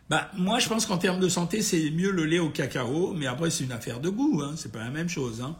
Bah, 0.09 0.29
moi, 0.35 0.59
je 0.59 0.67
pense 0.67 0.85
qu'en 0.85 0.97
termes 0.97 1.19
de 1.19 1.29
santé, 1.29 1.61
c'est 1.61 1.91
mieux 1.91 2.11
le 2.11 2.25
lait 2.25 2.39
au 2.39 2.49
cacao, 2.49 3.13
mais 3.13 3.27
après, 3.27 3.49
c'est 3.49 3.63
une 3.63 3.71
affaire 3.71 3.99
de 3.99 4.09
goût, 4.09 4.41
hein. 4.43 4.53
c'est 4.57 4.71
pas 4.71 4.79
la 4.79 4.89
même 4.89 5.07
chose. 5.07 5.41
Hein. 5.41 5.55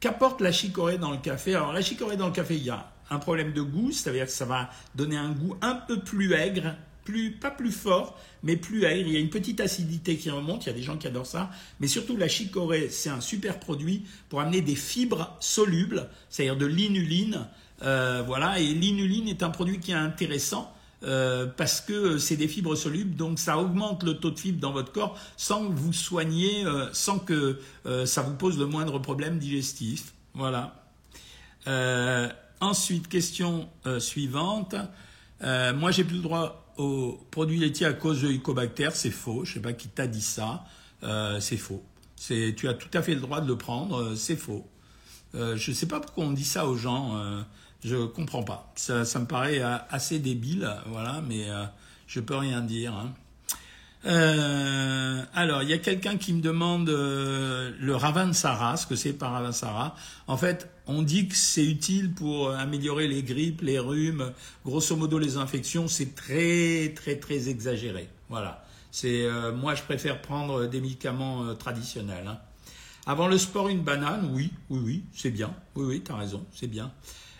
Qu'apporte 0.00 0.40
la 0.40 0.52
chicorée 0.52 0.96
dans 0.96 1.10
le 1.10 1.16
café? 1.16 1.54
Alors 1.56 1.72
la 1.72 1.82
chicorée 1.82 2.16
dans 2.16 2.26
le 2.26 2.32
café, 2.32 2.54
il 2.56 2.62
y 2.62 2.70
a 2.70 2.92
un 3.10 3.18
problème 3.18 3.52
de 3.52 3.62
goût, 3.62 3.90
c'est-à-dire 3.90 4.26
que 4.26 4.32
ça 4.32 4.44
va 4.44 4.70
donner 4.94 5.16
un 5.16 5.30
goût 5.30 5.56
un 5.60 5.74
peu 5.74 5.98
plus 5.98 6.32
aigre, 6.34 6.76
plus, 7.04 7.32
pas 7.32 7.50
plus 7.50 7.72
fort, 7.72 8.16
mais 8.44 8.56
plus 8.56 8.84
aigre. 8.84 9.08
Il 9.08 9.14
y 9.14 9.16
a 9.16 9.20
une 9.20 9.30
petite 9.30 9.60
acidité 9.60 10.16
qui 10.16 10.30
remonte, 10.30 10.66
il 10.66 10.68
y 10.68 10.72
a 10.72 10.74
des 10.74 10.82
gens 10.82 10.98
qui 10.98 11.08
adorent 11.08 11.26
ça. 11.26 11.50
Mais 11.80 11.88
surtout, 11.88 12.16
la 12.16 12.28
chicorée, 12.28 12.90
c'est 12.90 13.10
un 13.10 13.20
super 13.20 13.58
produit 13.58 14.04
pour 14.28 14.40
amener 14.40 14.60
des 14.60 14.76
fibres 14.76 15.36
solubles, 15.40 16.08
c'est-à-dire 16.30 16.56
de 16.56 16.66
l'inuline. 16.66 17.46
Euh, 17.82 18.22
voilà, 18.24 18.60
et 18.60 18.66
l'inuline 18.66 19.26
est 19.26 19.42
un 19.42 19.50
produit 19.50 19.80
qui 19.80 19.90
est 19.90 19.94
intéressant 19.94 20.72
euh, 21.04 21.46
parce 21.46 21.80
que 21.80 22.18
c'est 22.18 22.36
des 22.36 22.48
fibres 22.48 22.74
solubles, 22.74 23.14
donc 23.14 23.38
ça 23.38 23.58
augmente 23.58 24.02
le 24.02 24.14
taux 24.14 24.32
de 24.32 24.38
fibres 24.38 24.60
dans 24.60 24.72
votre 24.72 24.90
corps 24.90 25.16
sans 25.36 25.68
vous 25.70 25.92
soignez, 25.92 26.66
euh, 26.66 26.88
sans 26.92 27.20
que 27.20 27.60
euh, 27.86 28.04
ça 28.04 28.22
vous 28.22 28.34
pose 28.34 28.58
le 28.58 28.66
moindre 28.66 28.98
problème 28.98 29.38
digestif. 29.38 30.12
Voilà. 30.34 30.74
ensuite, 32.60 33.08
question 33.08 33.68
suivante. 33.98 34.74
moi, 35.40 35.90
j'ai 35.90 36.04
plus 36.04 36.16
le 36.16 36.22
droit 36.22 36.72
aux 36.76 37.18
produits 37.30 37.58
laitiers 37.58 37.86
à 37.86 37.92
cause 37.92 38.22
de 38.22 38.28
Helicobacter. 38.28 38.90
C'est 38.94 39.10
faux. 39.10 39.44
Je 39.44 39.54
sais 39.54 39.60
pas 39.60 39.72
qui 39.72 39.88
t'a 39.88 40.06
dit 40.06 40.22
ça. 40.22 40.64
c'est 41.40 41.56
faux. 41.56 41.82
tu 42.28 42.68
as 42.68 42.74
tout 42.74 42.90
à 42.96 43.02
fait 43.02 43.14
le 43.14 43.20
droit 43.20 43.40
de 43.40 43.48
le 43.48 43.58
prendre. 43.58 44.14
c'est 44.14 44.36
faux. 44.36 44.66
je 45.34 45.70
ne 45.70 45.74
sais 45.74 45.86
pas 45.86 46.00
pourquoi 46.00 46.24
on 46.24 46.32
dit 46.32 46.44
ça 46.44 46.66
aux 46.66 46.76
gens. 46.76 47.44
Je 47.84 48.06
comprends 48.06 48.42
pas. 48.42 48.72
Ça, 48.76 49.04
me 49.18 49.26
paraît 49.26 49.60
euh, 49.60 49.76
assez 49.90 50.18
débile, 50.18 50.68
voilà, 50.86 51.22
mais 51.26 51.48
euh, 51.48 51.64
je 52.06 52.20
peux 52.20 52.36
rien 52.36 52.60
dire. 52.60 52.94
Hein. 52.94 53.14
Euh, 54.06 55.22
alors, 55.34 55.62
il 55.62 55.68
y 55.68 55.72
a 55.72 55.78
quelqu'un 55.78 56.16
qui 56.16 56.32
me 56.32 56.40
demande 56.40 56.88
euh, 56.88 57.72
le 57.80 57.96
Ravansara, 57.96 58.76
ce 58.76 58.86
que 58.86 58.94
c'est 58.94 59.12
par 59.12 59.32
Ravansara. 59.32 59.96
En 60.26 60.36
fait, 60.36 60.68
on 60.86 61.02
dit 61.02 61.28
que 61.28 61.34
c'est 61.34 61.64
utile 61.64 62.12
pour 62.12 62.50
améliorer 62.50 63.08
les 63.08 63.22
grippes, 63.22 63.60
les 63.62 63.78
rhumes, 63.78 64.32
grosso 64.64 64.94
modo 64.96 65.18
les 65.18 65.36
infections. 65.36 65.88
C'est 65.88 66.14
très, 66.14 66.92
très, 66.94 67.16
très 67.16 67.48
exagéré. 67.48 68.08
Voilà. 68.28 68.64
C'est 68.90 69.24
euh, 69.24 69.52
moi, 69.52 69.74
je 69.74 69.82
préfère 69.82 70.22
prendre 70.22 70.66
des 70.66 70.80
médicaments 70.80 71.54
traditionnels. 71.54 72.26
Hein. 72.26 72.38
Avant 73.06 73.26
le 73.26 73.38
sport, 73.38 73.68
une 73.68 73.82
banane, 73.82 74.30
oui, 74.32 74.52
oui, 74.70 74.80
oui, 74.84 75.04
c'est 75.14 75.30
bien. 75.30 75.54
Oui, 75.74 75.84
oui, 75.86 76.02
tu 76.04 76.12
as 76.12 76.16
raison, 76.16 76.44
c'est 76.52 76.66
bien. 76.66 76.92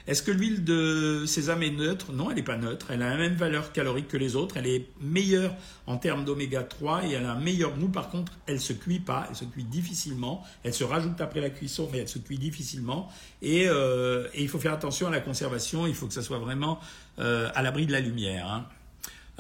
Est-ce 0.09 0.23
que 0.23 0.31
l'huile 0.31 0.65
de 0.65 1.25
sésame 1.27 1.63
est 1.63 1.71
neutre? 1.71 2.13
Non, 2.13 2.31
elle 2.31 2.37
n'est 2.37 2.43
pas 2.43 2.57
neutre. 2.57 2.87
Elle 2.91 3.03
a 3.03 3.11
la 3.11 3.19
même 3.19 3.35
valeur 3.35 3.73
calorique 3.73 4.09
que 4.09 4.17
les 4.17 4.37
autres. 4.37 4.57
Elle 4.57 4.67
est 4.67 4.87
meilleure 5.03 5.55
en 5.87 5.99
termes 5.99 6.25
d'oméga 6.25 6.63
3 6.63 7.05
et 7.05 7.11
elle 7.13 7.27
a 7.27 7.33
un 7.33 7.39
meilleur 7.39 7.77
goût. 7.77 7.89
Par 7.89 8.09
contre, 8.09 8.33
elle 8.47 8.55
ne 8.55 8.61
se 8.61 8.73
cuit 8.73 9.01
pas. 9.01 9.27
Elle 9.29 9.37
se 9.37 9.45
cuit 9.45 9.65
difficilement. 9.65 10.43
Elle 10.65 10.73
se 10.73 10.83
rajoute 10.83 11.21
après 11.21 11.43
la 11.43 11.51
cuisson, 11.51 11.91
mais 11.93 11.99
elle 11.99 12.09
se 12.09 12.19
cuit 12.19 12.39
difficilement. 12.39 13.11
Et, 13.43 13.69
euh, 13.69 14.27
il 14.35 14.49
faut 14.49 14.59
faire 14.59 14.73
attention 14.73 15.09
à 15.09 15.11
la 15.11 15.21
conservation. 15.21 15.87
Il 15.87 15.95
faut 15.95 16.07
que 16.07 16.15
ça 16.15 16.23
soit 16.23 16.39
vraiment 16.39 16.81
euh, 17.19 17.51
à 17.55 17.61
l'abri 17.61 17.85
de 17.85 17.93
la 17.93 18.01
lumière. 18.01 18.51
Hein. 18.51 18.67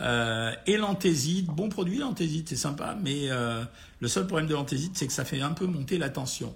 Euh, 0.00 0.52
et 0.66 0.76
l'anthésite, 0.76 1.46
bon 1.46 1.70
produit 1.70 1.96
l'anthésite, 1.96 2.50
c'est 2.50 2.56
sympa, 2.56 2.94
mais 3.02 3.30
le 4.00 4.08
seul 4.08 4.26
problème 4.26 4.46
de 4.46 4.54
l'anthésite, 4.54 4.98
c'est 4.98 5.06
que 5.06 5.14
ça 5.14 5.24
fait 5.24 5.40
un 5.40 5.52
peu 5.52 5.64
monter 5.64 5.96
la 5.96 6.10
tension. 6.10 6.54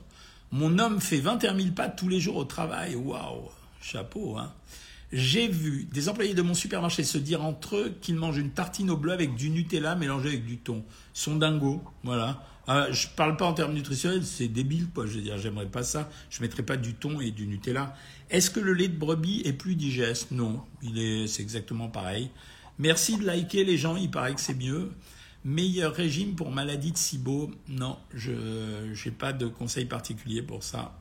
Mon 0.51 0.79
homme 0.79 1.01
fait 1.01 1.21
21 1.21 1.57
000 1.57 1.69
pas 1.71 1.89
tous 1.89 2.11
les 2.11 2.21
jours 2.21 2.37
au 2.37 2.45
travail, 2.45 2.95
waouh 2.95 3.49
Chapeau, 3.83 4.39
hein. 4.39 4.55
J'ai 5.13 5.47
vu 5.47 5.87
des 5.93 6.09
employés 6.09 6.33
de 6.33 6.41
mon 6.41 6.55
supermarché 6.55 7.05
se 7.05 7.19
dire 7.19 7.43
entre 7.43 7.77
eux 7.77 7.95
qu'ils 8.01 8.15
mangent 8.15 8.39
une 8.39 8.53
tartine 8.53 8.91
au 8.91 8.97
bleu 8.97 9.13
avec 9.13 9.35
du 9.35 9.51
Nutella 9.51 9.95
mélangé 9.95 10.29
avec 10.29 10.47
du 10.47 10.57
thon. 10.57 10.83
Ils 11.15 11.21
sont 11.21 11.37
dingos, 11.37 11.83
voilà. 12.03 12.43
Euh, 12.71 12.91
je 12.93 13.09
parle 13.09 13.37
pas 13.37 13.45
en 13.45 13.53
termes 13.53 13.75
nutritionnels, 13.75 14.25
c'est 14.25 14.49
débile, 14.49 14.89
quoi. 14.95 15.05
Je 15.05 15.17
veux 15.17 15.21
dire, 15.21 15.37
j'aimerais 15.37 15.67
pas 15.67 15.83
ça. 15.83 16.09
Je 16.31 16.41
mettrais 16.41 16.63
pas 16.63 16.79
du 16.79 16.95
thon 16.95 17.21
et 17.21 17.31
du 17.31 17.47
Nutella. 17.47 17.95
Est-ce 18.31 18.51
que 18.51 18.61
le 18.61 18.73
lait 18.73 18.89
de 18.89 18.97
brebis 18.97 19.43
est 19.45 19.53
plus 19.53 19.75
digeste? 19.75 20.31
Non, 20.31 20.63
il 20.83 20.99
est, 20.99 21.27
c'est 21.27 21.43
exactement 21.43 21.89
pareil. 21.89 22.31
Merci 22.79 23.19
de 23.19 23.27
liker 23.27 23.65
les 23.65 23.77
gens, 23.77 23.97
il 23.97 24.11
paraît 24.11 24.35
que 24.35 24.41
c'est 24.41 24.55
mieux. 24.55 24.93
Meilleur 25.45 25.93
régime 25.93 26.37
pour 26.37 26.53
maladie 26.53 26.93
de 26.93 26.97
SIBO? 26.97 27.51
Non, 27.69 27.99
je 28.15 28.31
n'ai 28.31 29.11
pas 29.11 29.35
de 29.35 29.47
conseil 29.47 29.85
particulier 29.85 30.41
pour 30.41 30.63
ça. 30.63 30.99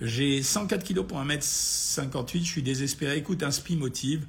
J'ai 0.00 0.42
104 0.42 0.82
kilos 0.82 1.06
pour 1.06 1.18
1m58, 1.22 2.38
je 2.40 2.44
suis 2.44 2.62
désespéré. 2.62 3.16
Écoute, 3.16 3.42
un 3.42 3.50
motive. 3.76 4.26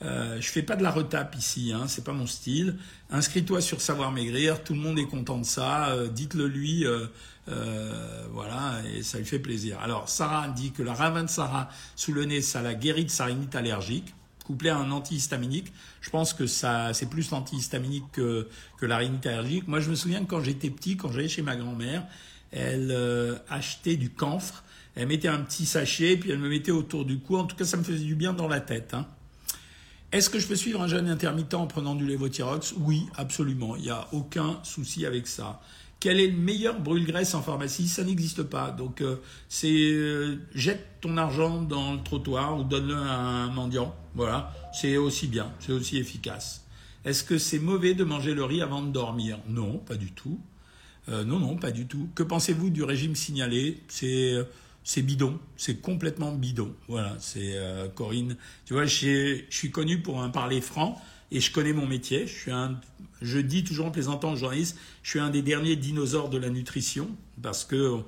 Euh, 0.00 0.40
je 0.40 0.48
fais 0.48 0.62
pas 0.62 0.76
de 0.76 0.84
la 0.84 0.92
retape 0.92 1.34
ici, 1.36 1.72
hein, 1.74 1.88
c'est 1.88 2.04
pas 2.04 2.12
mon 2.12 2.26
style. 2.26 2.76
Inscris-toi 3.10 3.60
sur 3.60 3.80
Savoir 3.80 4.12
Maigrir, 4.12 4.62
tout 4.62 4.74
le 4.74 4.78
monde 4.78 4.96
est 4.96 5.06
content 5.06 5.38
de 5.38 5.44
ça. 5.44 5.88
Euh, 5.88 6.06
dites-le 6.08 6.46
lui, 6.46 6.86
euh, 6.86 7.06
euh, 7.48 8.26
voilà, 8.30 8.80
et 8.94 9.02
ça 9.02 9.18
lui 9.18 9.24
fait 9.24 9.40
plaisir. 9.40 9.80
Alors, 9.80 10.08
Sarah 10.08 10.46
dit 10.48 10.70
que 10.70 10.84
la 10.84 10.94
ravin 10.94 11.24
de 11.24 11.28
Sarah 11.28 11.68
sous 11.96 12.12
le 12.12 12.26
nez, 12.26 12.42
ça 12.42 12.62
la 12.62 12.74
guérit 12.74 13.06
de 13.06 13.10
sa 13.10 13.24
rhinite 13.24 13.56
allergique, 13.56 14.14
couplé 14.44 14.70
à 14.70 14.76
un 14.76 14.92
antihistaminique. 14.92 15.72
Je 16.00 16.10
pense 16.10 16.32
que 16.32 16.46
ça, 16.46 16.94
c'est 16.94 17.10
plus 17.10 17.32
l'antihistaminique 17.32 18.04
que, 18.12 18.46
que 18.78 18.86
la 18.86 18.98
rhinite 18.98 19.26
allergique. 19.26 19.66
Moi, 19.66 19.80
je 19.80 19.90
me 19.90 19.96
souviens 19.96 20.20
que 20.20 20.30
quand 20.30 20.44
j'étais 20.44 20.70
petit, 20.70 20.96
quand 20.96 21.10
j'allais 21.10 21.28
chez 21.28 21.42
ma 21.42 21.56
grand-mère, 21.56 22.04
elle 22.52 23.40
achetait 23.48 23.96
du 23.96 24.10
camphre. 24.10 24.64
Elle 24.94 25.06
mettait 25.06 25.28
un 25.28 25.38
petit 25.38 25.64
sachet, 25.64 26.16
puis 26.16 26.30
elle 26.30 26.38
me 26.38 26.48
mettait 26.48 26.72
autour 26.72 27.04
du 27.04 27.20
cou. 27.20 27.36
En 27.36 27.44
tout 27.44 27.54
cas, 27.54 27.64
ça 27.64 27.76
me 27.76 27.84
faisait 27.84 28.04
du 28.04 28.14
bien 28.16 28.32
dans 28.32 28.48
la 28.48 28.60
tête. 28.60 28.94
Hein. 28.94 29.06
Est-ce 30.10 30.30
que 30.30 30.38
je 30.38 30.46
peux 30.46 30.56
suivre 30.56 30.80
un 30.80 30.88
jeûne 30.88 31.08
intermittent 31.08 31.54
en 31.54 31.66
prenant 31.66 31.94
du 31.94 32.06
lévothyrox 32.06 32.74
Oui, 32.78 33.06
absolument. 33.14 33.76
Il 33.76 33.82
n'y 33.82 33.90
a 33.90 34.08
aucun 34.12 34.58
souci 34.62 35.04
avec 35.04 35.26
ça. 35.26 35.60
Quel 36.00 36.18
est 36.18 36.28
le 36.28 36.36
meilleur 36.36 36.80
brûle-graisse 36.80 37.34
en 37.34 37.42
pharmacie? 37.42 37.88
Ça 37.88 38.04
n'existe 38.04 38.44
pas. 38.44 38.70
Donc, 38.70 39.02
euh, 39.02 39.16
c'est 39.48 39.92
euh, 39.92 40.36
jette 40.54 41.00
ton 41.02 41.16
argent 41.16 41.60
dans 41.60 41.92
le 41.92 42.02
trottoir 42.02 42.58
ou 42.58 42.64
donne-le 42.64 42.96
à 42.96 43.18
un 43.18 43.50
mendiant. 43.50 43.94
Voilà, 44.14 44.54
c'est 44.72 44.96
aussi 44.96 45.26
bien, 45.26 45.52
c'est 45.60 45.72
aussi 45.72 45.98
efficace. 45.98 46.64
Est-ce 47.04 47.22
que 47.22 47.36
c'est 47.36 47.58
mauvais 47.58 47.94
de 47.94 48.04
manger 48.04 48.34
le 48.34 48.44
riz 48.44 48.62
avant 48.62 48.82
de 48.82 48.90
dormir? 48.90 49.38
Non, 49.48 49.78
pas 49.78 49.96
du 49.96 50.12
tout. 50.12 50.40
Euh, 51.08 51.24
non, 51.24 51.38
non, 51.38 51.56
pas 51.56 51.70
du 51.70 51.86
tout. 51.86 52.08
Que 52.14 52.22
pensez-vous 52.22 52.70
du 52.70 52.82
régime 52.82 53.14
signalé? 53.14 53.80
C'est 53.88 54.36
c'est 54.88 55.02
bidon, 55.02 55.38
c'est 55.58 55.82
complètement 55.82 56.32
bidon. 56.32 56.74
Voilà, 56.88 57.14
c'est 57.20 57.58
euh, 57.58 57.88
Corinne. 57.88 58.38
Tu 58.64 58.72
vois, 58.72 58.86
je 58.86 59.42
suis 59.50 59.70
connu 59.70 60.00
pour 60.00 60.22
un 60.22 60.30
parler 60.30 60.62
franc 60.62 60.98
et 61.30 61.40
je 61.40 61.52
connais 61.52 61.74
mon 61.74 61.86
métier. 61.86 62.26
Je 62.26 62.50
un, 62.50 62.80
je 63.20 63.38
dis 63.38 63.64
toujours 63.64 63.84
en 63.84 63.90
plaisantant 63.90 64.32
aux 64.32 64.36
journalistes, 64.36 64.78
je 65.02 65.10
suis 65.10 65.18
un 65.18 65.28
des 65.28 65.42
derniers 65.42 65.76
dinosaures 65.76 66.30
de 66.30 66.38
la 66.38 66.48
nutrition 66.48 67.10
parce 67.42 67.66
que 67.66 67.98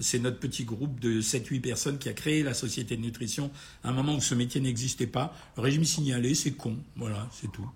c'est 0.00 0.18
notre 0.18 0.38
petit 0.38 0.64
groupe 0.64 0.98
de 0.98 1.20
7-8 1.20 1.60
personnes 1.60 1.98
qui 1.98 2.08
a 2.08 2.14
créé 2.14 2.42
la 2.42 2.54
société 2.54 2.96
de 2.96 3.02
nutrition 3.02 3.50
à 3.84 3.90
un 3.90 3.92
moment 3.92 4.14
où 4.14 4.20
ce 4.20 4.34
métier 4.34 4.62
n'existait 4.62 5.06
pas. 5.06 5.34
Le 5.58 5.62
régime 5.62 5.84
signalé, 5.84 6.34
c'est 6.34 6.52
con. 6.52 6.78
Voilà, 6.96 7.28
c'est 7.32 7.52
tout. 7.52 7.70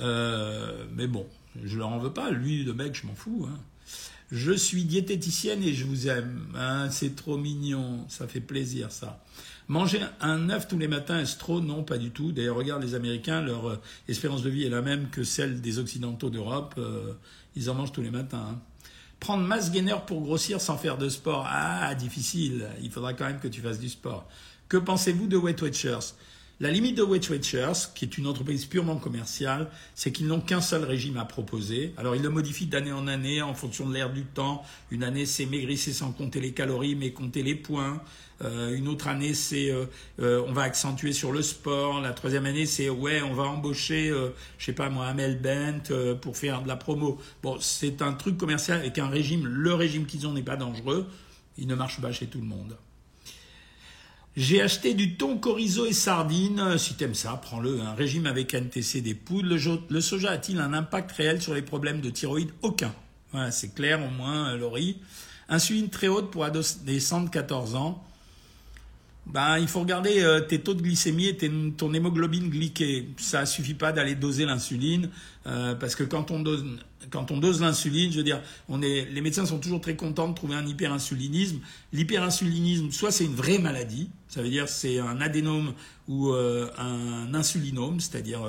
Euh, 0.00 0.84
mais 0.92 1.06
bon, 1.06 1.26
je 1.64 1.78
leur 1.78 1.88
en 1.88 1.98
veux 1.98 2.12
pas. 2.12 2.30
Lui, 2.30 2.62
le 2.62 2.74
mec, 2.74 2.94
je 2.94 3.06
m'en 3.06 3.14
fous. 3.14 3.48
Hein. 3.48 3.58
Je 4.30 4.52
suis 4.52 4.84
diététicienne 4.84 5.62
et 5.62 5.72
je 5.72 5.84
vous 5.84 6.08
aime. 6.08 6.46
Hein, 6.56 6.90
c'est 6.90 7.14
trop 7.14 7.38
mignon, 7.38 8.04
ça 8.08 8.26
fait 8.26 8.40
plaisir 8.40 8.90
ça. 8.90 9.22
Manger 9.68 10.00
un 10.20 10.50
œuf 10.50 10.68
tous 10.68 10.78
les 10.78 10.88
matins, 10.88 11.20
est-ce 11.20 11.38
trop? 11.38 11.60
Non, 11.60 11.82
pas 11.82 11.98
du 11.98 12.10
tout. 12.10 12.32
D'ailleurs, 12.32 12.56
regarde 12.56 12.82
les 12.82 12.94
Américains, 12.94 13.40
leur 13.40 13.68
euh, 13.68 13.80
espérance 14.08 14.42
de 14.42 14.50
vie 14.50 14.64
est 14.64 14.68
la 14.68 14.82
même 14.82 15.10
que 15.10 15.24
celle 15.24 15.60
des 15.60 15.78
Occidentaux 15.78 16.30
d'Europe. 16.30 16.74
Euh, 16.78 17.14
ils 17.56 17.68
en 17.70 17.74
mangent 17.74 17.92
tous 17.92 18.02
les 18.02 18.10
matins. 18.10 18.46
Hein. 18.52 18.60
Prendre 19.18 19.44
masse 19.44 19.72
gainer 19.72 19.96
pour 20.06 20.20
grossir 20.22 20.60
sans 20.60 20.76
faire 20.76 20.98
de 20.98 21.08
sport, 21.08 21.46
ah, 21.48 21.94
difficile. 21.94 22.68
Il 22.82 22.90
faudra 22.90 23.14
quand 23.14 23.26
même 23.26 23.40
que 23.40 23.48
tu 23.48 23.60
fasses 23.60 23.80
du 23.80 23.88
sport. 23.88 24.28
Que 24.68 24.76
pensez-vous 24.76 25.26
de 25.26 25.36
Weight 25.36 25.60
Watchers? 25.62 26.14
La 26.58 26.70
limite 26.70 26.96
de 26.96 27.02
Weight 27.02 27.28
Watchers, 27.28 27.90
qui 27.94 28.06
est 28.06 28.16
une 28.16 28.26
entreprise 28.26 28.64
purement 28.64 28.96
commerciale, 28.96 29.68
c'est 29.94 30.10
qu'ils 30.10 30.26
n'ont 30.26 30.40
qu'un 30.40 30.62
seul 30.62 30.84
régime 30.84 31.18
à 31.18 31.26
proposer. 31.26 31.92
Alors 31.98 32.16
ils 32.16 32.22
le 32.22 32.30
modifient 32.30 32.66
d'année 32.66 32.92
en 32.92 33.06
année 33.08 33.42
en 33.42 33.52
fonction 33.52 33.86
de 33.86 33.92
l'air 33.92 34.10
du 34.10 34.24
temps. 34.24 34.62
Une 34.90 35.04
année 35.04 35.26
c'est 35.26 35.44
maigrissez 35.44 35.92
sans 35.92 36.12
compter 36.12 36.40
les 36.40 36.52
calories 36.52 36.94
mais 36.94 37.12
compter 37.12 37.42
les 37.42 37.56
points. 37.56 38.00
Euh, 38.42 38.74
une 38.74 38.88
autre 38.88 39.08
année 39.08 39.34
c'est 39.34 39.70
euh, 39.70 39.84
euh, 40.20 40.42
on 40.46 40.52
va 40.52 40.62
accentuer 40.62 41.12
sur 41.12 41.30
le 41.30 41.42
sport. 41.42 42.00
La 42.00 42.14
troisième 42.14 42.46
année 42.46 42.64
c'est 42.64 42.88
ouais 42.88 43.20
on 43.20 43.34
va 43.34 43.42
embaucher 43.42 44.10
je 44.56 44.64
sais 44.64 44.72
pas 44.72 44.88
moi 44.88 45.08
Amel 45.08 45.38
Bent 45.38 45.92
pour 46.22 46.38
faire 46.38 46.62
de 46.62 46.68
la 46.68 46.76
promo. 46.76 47.18
Bon 47.42 47.58
c'est 47.60 48.00
un 48.00 48.14
truc 48.14 48.38
commercial 48.38 48.78
avec 48.78 48.98
un 48.98 49.08
régime. 49.08 49.46
Le 49.46 49.74
régime 49.74 50.06
qu'ils 50.06 50.26
ont 50.26 50.32
n'est 50.32 50.42
pas 50.42 50.56
dangereux. 50.56 51.06
Il 51.58 51.66
ne 51.66 51.74
marche 51.74 52.00
pas 52.00 52.12
chez 52.12 52.28
tout 52.28 52.38
le 52.38 52.46
monde. 52.46 52.78
J'ai 54.36 54.60
acheté 54.60 54.92
du 54.92 55.16
thon, 55.16 55.38
chorizo 55.38 55.86
et 55.86 55.94
sardines. 55.94 56.76
Si 56.76 56.94
t'aimes 56.94 57.14
ça, 57.14 57.40
prends-le. 57.42 57.80
Un 57.80 57.94
régime 57.94 58.26
avec 58.26 58.52
NTC 58.52 59.00
des 59.00 59.14
poudres. 59.14 59.56
Le, 59.88 60.00
soja 60.02 60.32
a-t-il 60.32 60.60
un 60.60 60.74
impact 60.74 61.10
réel 61.12 61.40
sur 61.40 61.54
les 61.54 61.62
problèmes 61.62 62.02
de 62.02 62.10
thyroïde? 62.10 62.50
Aucun. 62.60 62.94
Voilà, 63.32 63.50
c'est 63.50 63.74
clair 63.74 63.98
au 64.04 64.10
moins, 64.10 64.50
euh, 64.50 64.58
Laurie. 64.58 64.98
Insuline 65.48 65.88
très 65.88 66.08
haute 66.08 66.30
pour 66.30 66.44
adolescents 66.44 67.22
de 67.22 67.30
14 67.30 67.76
ans. 67.76 68.04
Ben, 69.24 69.58
il 69.58 69.68
faut 69.68 69.80
regarder 69.80 70.20
euh, 70.20 70.40
tes 70.40 70.60
taux 70.60 70.74
de 70.74 70.82
glycémie 70.82 71.28
et 71.28 71.36
ton 71.76 71.94
hémoglobine 71.94 72.50
glyquée. 72.50 73.08
Ça 73.16 73.46
suffit 73.46 73.74
pas 73.74 73.90
d'aller 73.90 74.16
doser 74.16 74.44
l'insuline, 74.44 75.08
euh, 75.46 75.74
parce 75.74 75.94
que 75.94 76.04
quand 76.04 76.30
on 76.30 76.40
dose, 76.40 77.60
l'insuline, 77.62 78.12
je 78.12 78.18
veux 78.18 78.22
dire, 78.22 78.42
les 78.68 79.20
médecins 79.22 79.46
sont 79.46 79.58
toujours 79.58 79.80
très 79.80 79.96
contents 79.96 80.28
de 80.28 80.34
trouver 80.34 80.54
un 80.56 80.66
hyperinsulinisme. 80.66 81.58
L'hyperinsulinisme, 81.92 82.92
soit 82.92 83.10
c'est 83.10 83.24
une 83.24 83.34
vraie 83.34 83.58
maladie, 83.58 84.10
ça 84.28 84.42
veut 84.42 84.48
dire 84.48 84.68
c'est 84.68 84.98
un 84.98 85.20
adénome 85.20 85.74
ou 86.08 86.30
euh, 86.30 86.70
un 86.78 87.34
insulinome, 87.34 88.00
c'est-à-dire 88.00 88.40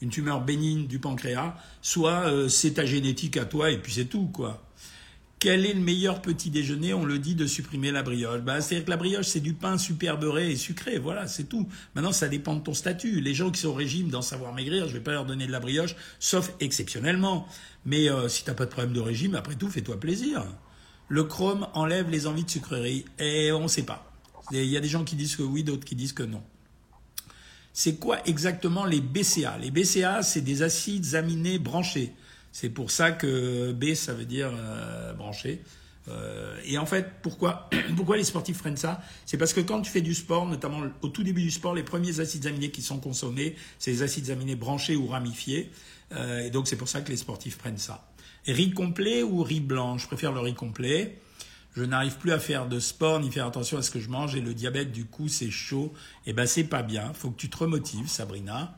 une 0.00 0.10
tumeur 0.10 0.40
bénigne 0.42 0.86
du 0.86 0.98
pancréas, 0.98 1.54
soit 1.80 2.24
c'est 2.48 2.74
ta 2.74 2.84
génétique 2.84 3.36
à 3.36 3.44
toi 3.44 3.70
et 3.70 3.78
puis 3.78 3.92
c'est 3.92 4.06
tout, 4.06 4.26
quoi. 4.26 4.62
Quel 5.42 5.66
est 5.66 5.74
le 5.74 5.80
meilleur 5.80 6.22
petit 6.22 6.50
déjeuner? 6.50 6.94
On 6.94 7.04
le 7.04 7.18
dit 7.18 7.34
de 7.34 7.48
supprimer 7.48 7.90
la 7.90 8.04
brioche. 8.04 8.42
Bah, 8.42 8.60
C'est-à-dire 8.60 8.84
que 8.84 8.90
la 8.90 8.96
brioche, 8.96 9.26
c'est 9.26 9.40
du 9.40 9.54
pain 9.54 9.76
super 9.76 10.16
beurré 10.16 10.52
et 10.52 10.54
sucré. 10.54 11.00
Voilà, 11.00 11.26
c'est 11.26 11.48
tout. 11.48 11.68
Maintenant, 11.96 12.12
ça 12.12 12.28
dépend 12.28 12.54
de 12.54 12.60
ton 12.60 12.74
statut. 12.74 13.20
Les 13.20 13.34
gens 13.34 13.50
qui 13.50 13.60
sont 13.60 13.70
au 13.70 13.74
régime 13.74 14.08
dans 14.08 14.22
savoir 14.22 14.54
maigrir, 14.54 14.86
je 14.86 14.92
vais 14.92 15.00
pas 15.00 15.10
leur 15.10 15.24
donner 15.24 15.48
de 15.48 15.50
la 15.50 15.58
brioche, 15.58 15.96
sauf 16.20 16.52
exceptionnellement. 16.60 17.48
Mais 17.84 18.08
euh, 18.08 18.28
si 18.28 18.44
tu 18.44 18.50
n'as 18.50 18.54
pas 18.54 18.66
de 18.66 18.70
problème 18.70 18.92
de 18.92 19.00
régime, 19.00 19.34
après 19.34 19.56
tout, 19.56 19.68
fais-toi 19.68 19.98
plaisir. 19.98 20.44
Le 21.08 21.24
chrome 21.24 21.66
enlève 21.74 22.08
les 22.08 22.28
envies 22.28 22.44
de 22.44 22.50
sucrerie. 22.50 23.04
Et 23.18 23.50
on 23.50 23.64
ne 23.64 23.68
sait 23.68 23.82
pas. 23.82 24.11
Il 24.50 24.64
y 24.64 24.76
a 24.76 24.80
des 24.80 24.88
gens 24.88 25.04
qui 25.04 25.16
disent 25.16 25.36
que 25.36 25.42
oui, 25.42 25.62
d'autres 25.62 25.84
qui 25.84 25.94
disent 25.94 26.12
que 26.12 26.22
non. 26.22 26.42
C'est 27.72 27.96
quoi 27.96 28.18
exactement 28.26 28.84
les 28.84 29.00
BCA 29.00 29.56
Les 29.58 29.70
BCA, 29.70 30.22
c'est 30.22 30.42
des 30.42 30.62
acides 30.62 31.14
aminés 31.14 31.58
branchés. 31.58 32.12
C'est 32.52 32.68
pour 32.68 32.90
ça 32.90 33.12
que 33.12 33.72
B, 33.72 33.94
ça 33.94 34.12
veut 34.12 34.26
dire 34.26 34.50
euh, 34.54 35.14
branché. 35.14 35.62
Euh, 36.08 36.58
et 36.64 36.76
en 36.76 36.84
fait, 36.84 37.12
pourquoi, 37.22 37.70
pourquoi 37.96 38.16
les 38.16 38.24
sportifs 38.24 38.58
freinent 38.58 38.76
ça? 38.76 39.00
C'est 39.24 39.38
parce 39.38 39.54
que 39.54 39.60
quand 39.60 39.80
tu 39.80 39.90
fais 39.90 40.02
du 40.02 40.14
sport, 40.14 40.46
notamment 40.46 40.82
au 41.00 41.08
tout 41.08 41.22
début 41.22 41.42
du 41.42 41.50
sport, 41.50 41.74
les 41.74 41.82
premiers 41.82 42.20
acides 42.20 42.46
aminés 42.46 42.70
qui 42.70 42.82
sont 42.82 42.98
consommés, 42.98 43.56
c'est 43.78 43.90
les 43.90 44.02
acides 44.02 44.30
aminés 44.30 44.56
branchés 44.56 44.96
ou 44.96 45.06
ramifiés. 45.06 45.70
Euh, 46.12 46.46
et 46.46 46.50
donc 46.50 46.68
c'est 46.68 46.76
pour 46.76 46.88
ça 46.88 47.00
que 47.00 47.10
les 47.10 47.16
sportifs 47.16 47.56
prennent 47.56 47.78
ça. 47.78 48.06
riz 48.46 48.72
complet 48.72 49.22
ou 49.22 49.42
riz 49.42 49.60
blanc? 49.60 49.96
Je 49.96 50.06
préfère 50.06 50.32
le 50.32 50.40
riz 50.40 50.54
complet. 50.54 51.18
Je 51.74 51.84
n'arrive 51.84 52.16
plus 52.18 52.32
à 52.32 52.38
faire 52.38 52.68
de 52.68 52.78
sport 52.78 53.20
ni 53.20 53.30
faire 53.30 53.46
attention 53.46 53.78
à 53.78 53.82
ce 53.82 53.90
que 53.90 54.00
je 54.00 54.10
mange 54.10 54.36
et 54.36 54.40
le 54.40 54.52
diabète 54.52 54.92
du 54.92 55.06
coup 55.06 55.28
c'est 55.28 55.50
chaud. 55.50 55.92
Et 56.26 56.30
eh 56.30 56.32
ben 56.32 56.46
c'est 56.46 56.64
pas 56.64 56.82
bien. 56.82 57.12
Faut 57.14 57.30
que 57.30 57.38
tu 57.38 57.48
te 57.48 57.56
remotives, 57.56 58.08
Sabrina. 58.08 58.76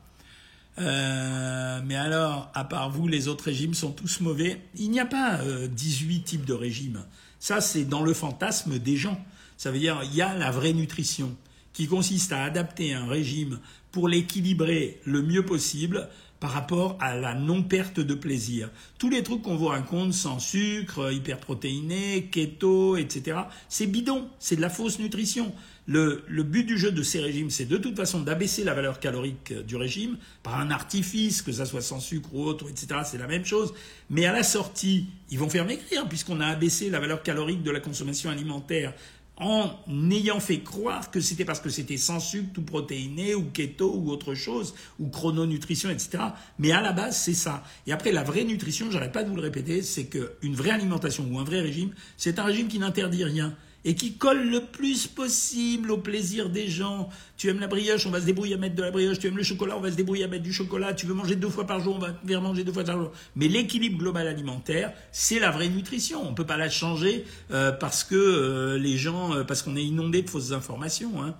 Euh, 0.77 1.81
mais 1.85 1.95
alors, 1.95 2.51
à 2.53 2.63
part 2.65 2.89
vous, 2.89 3.07
les 3.07 3.27
autres 3.27 3.45
régimes 3.45 3.73
sont 3.73 3.91
tous 3.91 4.21
mauvais. 4.21 4.61
Il 4.75 4.91
n'y 4.91 4.99
a 4.99 5.05
pas 5.05 5.39
18 5.69 6.19
euh, 6.19 6.23
types 6.23 6.45
de 6.45 6.53
régimes. 6.53 7.05
Ça, 7.39 7.61
c'est 7.61 7.85
dans 7.85 8.01
le 8.01 8.13
fantasme 8.13 8.79
des 8.79 8.97
gens. 8.97 9.19
Ça 9.57 9.71
veut 9.71 9.79
dire, 9.79 10.01
il 10.03 10.15
y 10.15 10.21
a 10.21 10.33
la 10.33 10.51
vraie 10.51 10.73
nutrition 10.73 11.35
qui 11.73 11.87
consiste 11.87 12.31
à 12.31 12.43
adapter 12.43 12.93
un 12.93 13.05
régime 13.05 13.59
pour 13.91 14.07
l'équilibrer 14.07 14.99
le 15.05 15.21
mieux 15.21 15.45
possible 15.45 16.09
par 16.45 16.53
rapport 16.53 16.95
à 16.99 17.15
la 17.15 17.33
non-perte 17.33 17.99
de 17.99 18.13
plaisir. 18.13 18.69
Tous 18.99 19.09
les 19.09 19.23
trucs 19.23 19.41
qu'on 19.41 19.55
vous 19.55 19.65
raconte, 19.65 20.13
sans 20.13 20.37
sucre, 20.37 21.11
hyperprotéiné, 21.11 22.29
keto, 22.31 22.97
etc., 22.97 23.39
c'est 23.67 23.87
bidon, 23.87 24.29
c'est 24.37 24.55
de 24.55 24.61
la 24.61 24.69
fausse 24.69 24.99
nutrition. 24.99 25.51
Le, 25.87 26.23
but 26.43 26.63
du 26.63 26.77
jeu 26.77 26.91
de 26.91 27.01
ces 27.01 27.19
régimes, 27.19 27.49
c'est 27.49 27.65
de 27.65 27.77
toute 27.77 27.95
façon 27.95 28.19
d'abaisser 28.19 28.63
la 28.63 28.75
valeur 28.75 28.99
calorique 28.99 29.53
euh, 29.53 29.63
du 29.63 29.75
régime 29.75 30.17
par 30.43 30.59
un 30.59 30.69
artifice, 30.69 31.41
que 31.41 31.51
ça 31.51 31.65
soit 31.65 31.81
sans 31.81 31.99
sucre 31.99 32.29
ou 32.33 32.43
autre, 32.43 32.67
etc. 32.69 33.01
C'est 33.05 33.19
la 33.19 33.27
même 33.27 33.45
chose. 33.45 33.73
Mais 34.11 34.25
à 34.25 34.31
la 34.31 34.43
sortie, 34.43 35.07
ils 35.31 35.39
vont 35.39 35.49
faire 35.49 35.65
maigrir 35.65 36.07
puisqu'on 36.07 36.41
a 36.41 36.47
abaissé 36.47 36.89
la 36.91 36.99
valeur 36.99 37.23
calorique 37.23 37.63
de 37.63 37.71
la 37.71 37.79
consommation 37.79 38.29
alimentaire 38.29 38.93
en 39.37 39.69
ayant 40.11 40.39
fait 40.39 40.59
croire 40.59 41.11
que 41.11 41.19
c'était 41.19 41.45
parce 41.45 41.59
que 41.59 41.69
c'était 41.69 41.97
sans 41.97 42.19
sucre, 42.19 42.53
tout 42.53 42.61
protéiné, 42.61 43.35
ou 43.35 43.43
keto, 43.43 43.93
ou 43.93 44.09
autre 44.09 44.33
chose, 44.33 44.73
ou 44.99 45.09
chrononutrition, 45.09 45.89
etc. 45.89 46.23
Mais 46.57 46.71
à 46.71 46.81
la 46.81 46.93
base, 46.93 47.17
c'est 47.17 47.33
ça. 47.33 47.63
Et 47.85 47.91
après, 47.91 48.11
la 48.11 48.23
vraie 48.23 48.45
nutrition, 48.45 48.89
j'arrête 48.91 49.11
pas 49.11 49.23
de 49.23 49.29
vous 49.29 49.35
le 49.35 49.41
répéter, 49.41 49.81
c'est 49.81 50.05
qu'une 50.05 50.55
vraie 50.55 50.71
alimentation 50.71 51.27
ou 51.29 51.39
un 51.39 51.43
vrai 51.43 51.61
régime, 51.61 51.91
c'est 52.17 52.39
un 52.39 52.43
régime 52.43 52.67
qui 52.67 52.79
n'interdit 52.79 53.23
rien 53.23 53.55
et 53.85 53.93
qui 53.93 54.17
colle 54.17 54.49
le 54.49 54.61
plus 54.61 55.05
possible 55.05 55.91
au 55.91 55.97
plaisir 55.97 56.49
des 56.49 56.67
gens. 56.67 57.07
Tu 57.37 57.49
aimes 57.49 57.59
la 57.59 57.67
brioche, 57.67 58.07
on 58.07 58.09
va 58.09 58.19
se 58.19 58.25
débrouiller 58.25 58.55
à 58.55 58.57
mettre 58.57 58.75
de 58.75 58.81
la 58.81 58.89
brioche. 58.89 59.19
Tu 59.19 59.27
aimes 59.27 59.37
le 59.37 59.43
chocolat, 59.43 59.77
on 59.77 59.79
va 59.79 59.91
se 59.91 59.95
débrouiller 59.95 60.23
à 60.23 60.27
mettre 60.27 60.43
du 60.43 60.51
chocolat. 60.51 60.95
Tu 60.95 61.05
veux 61.05 61.13
manger 61.13 61.35
deux 61.35 61.49
fois 61.49 61.67
par 61.67 61.79
jour, 61.79 61.95
on 61.95 61.99
va 61.99 62.13
faire 62.27 62.41
manger 62.41 62.63
deux 62.63 62.73
fois 62.73 62.83
par 62.83 62.97
jour. 62.97 63.11
Mais 63.35 63.47
l'équilibre 63.47 63.99
global 63.99 64.27
alimentaire, 64.27 64.91
c'est 65.11 65.39
la 65.39 65.51
vraie 65.51 65.69
nutrition. 65.69 66.27
On 66.27 66.33
peut 66.33 66.47
pas 66.47 66.57
la 66.57 66.69
changer 66.69 67.25
euh, 67.51 67.71
parce 67.71 68.03
que 68.03 68.15
euh, 68.15 68.77
les 68.79 68.97
gens, 68.97 69.35
euh, 69.35 69.43
parce 69.43 69.61
qu'on 69.61 69.75
est 69.75 69.85
inondé 69.85 70.23
de 70.23 70.29
fausses 70.31 70.51
informations. 70.51 71.21
Hein. 71.23 71.35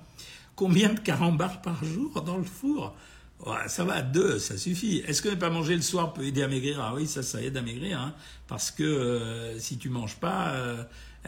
Combien 0.56 0.94
de 0.94 1.00
carambars 1.00 1.64
par 1.64 1.84
jour 1.84 2.22
dans 2.22 2.38
le 2.38 2.44
four? 2.44 2.96
Ça 3.68 3.84
va, 3.84 4.02
deux, 4.02 4.40
ça 4.40 4.58
suffit. 4.58 5.04
Est-ce 5.08 5.22
que 5.22 5.30
ne 5.30 5.36
pas 5.36 5.50
manger 5.50 5.76
le 5.76 5.82
soir 5.82 6.14
peut 6.14 6.24
aider 6.24 6.42
à 6.42 6.48
maigrir? 6.48 6.80
Ah 6.80 6.94
oui, 6.96 7.06
ça, 7.06 7.22
ça 7.22 7.42
aide 7.42 7.58
à 7.58 7.62
maigrir, 7.62 8.00
hein, 8.00 8.14
parce 8.48 8.72
que 8.72 9.56
si 9.60 9.78
tu 9.78 9.90
manges 9.90 10.16
pas, 10.16 10.56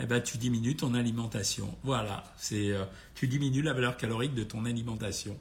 eh 0.02 0.06
ben, 0.06 0.22
tu 0.22 0.38
diminues 0.38 0.76
ton 0.76 0.94
alimentation. 0.94 1.74
Voilà, 1.84 2.24
c'est 2.38 2.72
euh, 2.72 2.84
tu 3.16 3.28
diminues 3.28 3.62
la 3.62 3.74
valeur 3.74 3.98
calorique 3.98 4.34
de 4.36 4.44
ton 4.44 4.66
alimentation. 4.66 5.38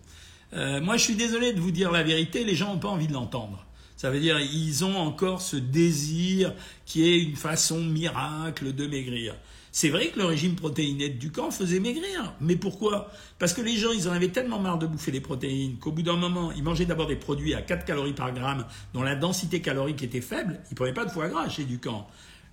Euh, 0.52 0.80
moi, 0.80 0.96
je 0.96 1.02
suis 1.02 1.16
désolé 1.16 1.52
de 1.52 1.60
vous 1.60 1.70
dire 1.70 1.90
la 1.90 2.02
vérité, 2.02 2.44
les 2.44 2.54
gens 2.54 2.72
n'ont 2.72 2.78
pas 2.78 2.88
envie 2.88 3.08
de 3.08 3.12
l'entendre. 3.12 3.66
Ça 3.96 4.10
veut 4.10 4.20
dire 4.20 4.38
ils 4.38 4.84
ont 4.84 4.96
encore 4.96 5.40
ce 5.40 5.56
désir 5.56 6.52
qui 6.84 7.08
est 7.08 7.18
une 7.18 7.36
façon 7.36 7.80
miracle 7.80 8.74
de 8.74 8.86
maigrir. 8.86 9.34
C'est 9.72 9.90
vrai 9.90 10.08
que 10.08 10.18
le 10.18 10.24
régime 10.24 10.54
protéiné 10.54 11.10
du 11.10 11.30
camp 11.30 11.50
faisait 11.50 11.80
maigrir. 11.80 12.32
Mais 12.40 12.56
pourquoi? 12.56 13.10
Parce 13.38 13.52
que 13.52 13.60
les 13.60 13.76
gens, 13.76 13.92
ils 13.92 14.08
en 14.08 14.12
avaient 14.12 14.30
tellement 14.30 14.58
marre 14.58 14.78
de 14.78 14.86
bouffer 14.86 15.10
les 15.10 15.20
protéines 15.20 15.76
qu'au 15.76 15.92
bout 15.92 16.00
d'un 16.00 16.16
moment, 16.16 16.50
ils 16.52 16.62
mangeaient 16.62 16.86
d'abord 16.86 17.06
des 17.06 17.16
produits 17.16 17.52
à 17.52 17.60
4 17.60 17.84
calories 17.84 18.14
par 18.14 18.32
gramme 18.32 18.64
dont 18.94 19.02
la 19.02 19.16
densité 19.16 19.60
calorique 19.60 20.02
était 20.02 20.22
faible. 20.22 20.60
Ils 20.70 20.72
ne 20.72 20.76
prenaient 20.76 20.94
pas 20.94 21.04
de 21.04 21.10
foie 21.10 21.28
gras 21.28 21.50
chez 21.50 21.64
Ducamp. 21.64 22.08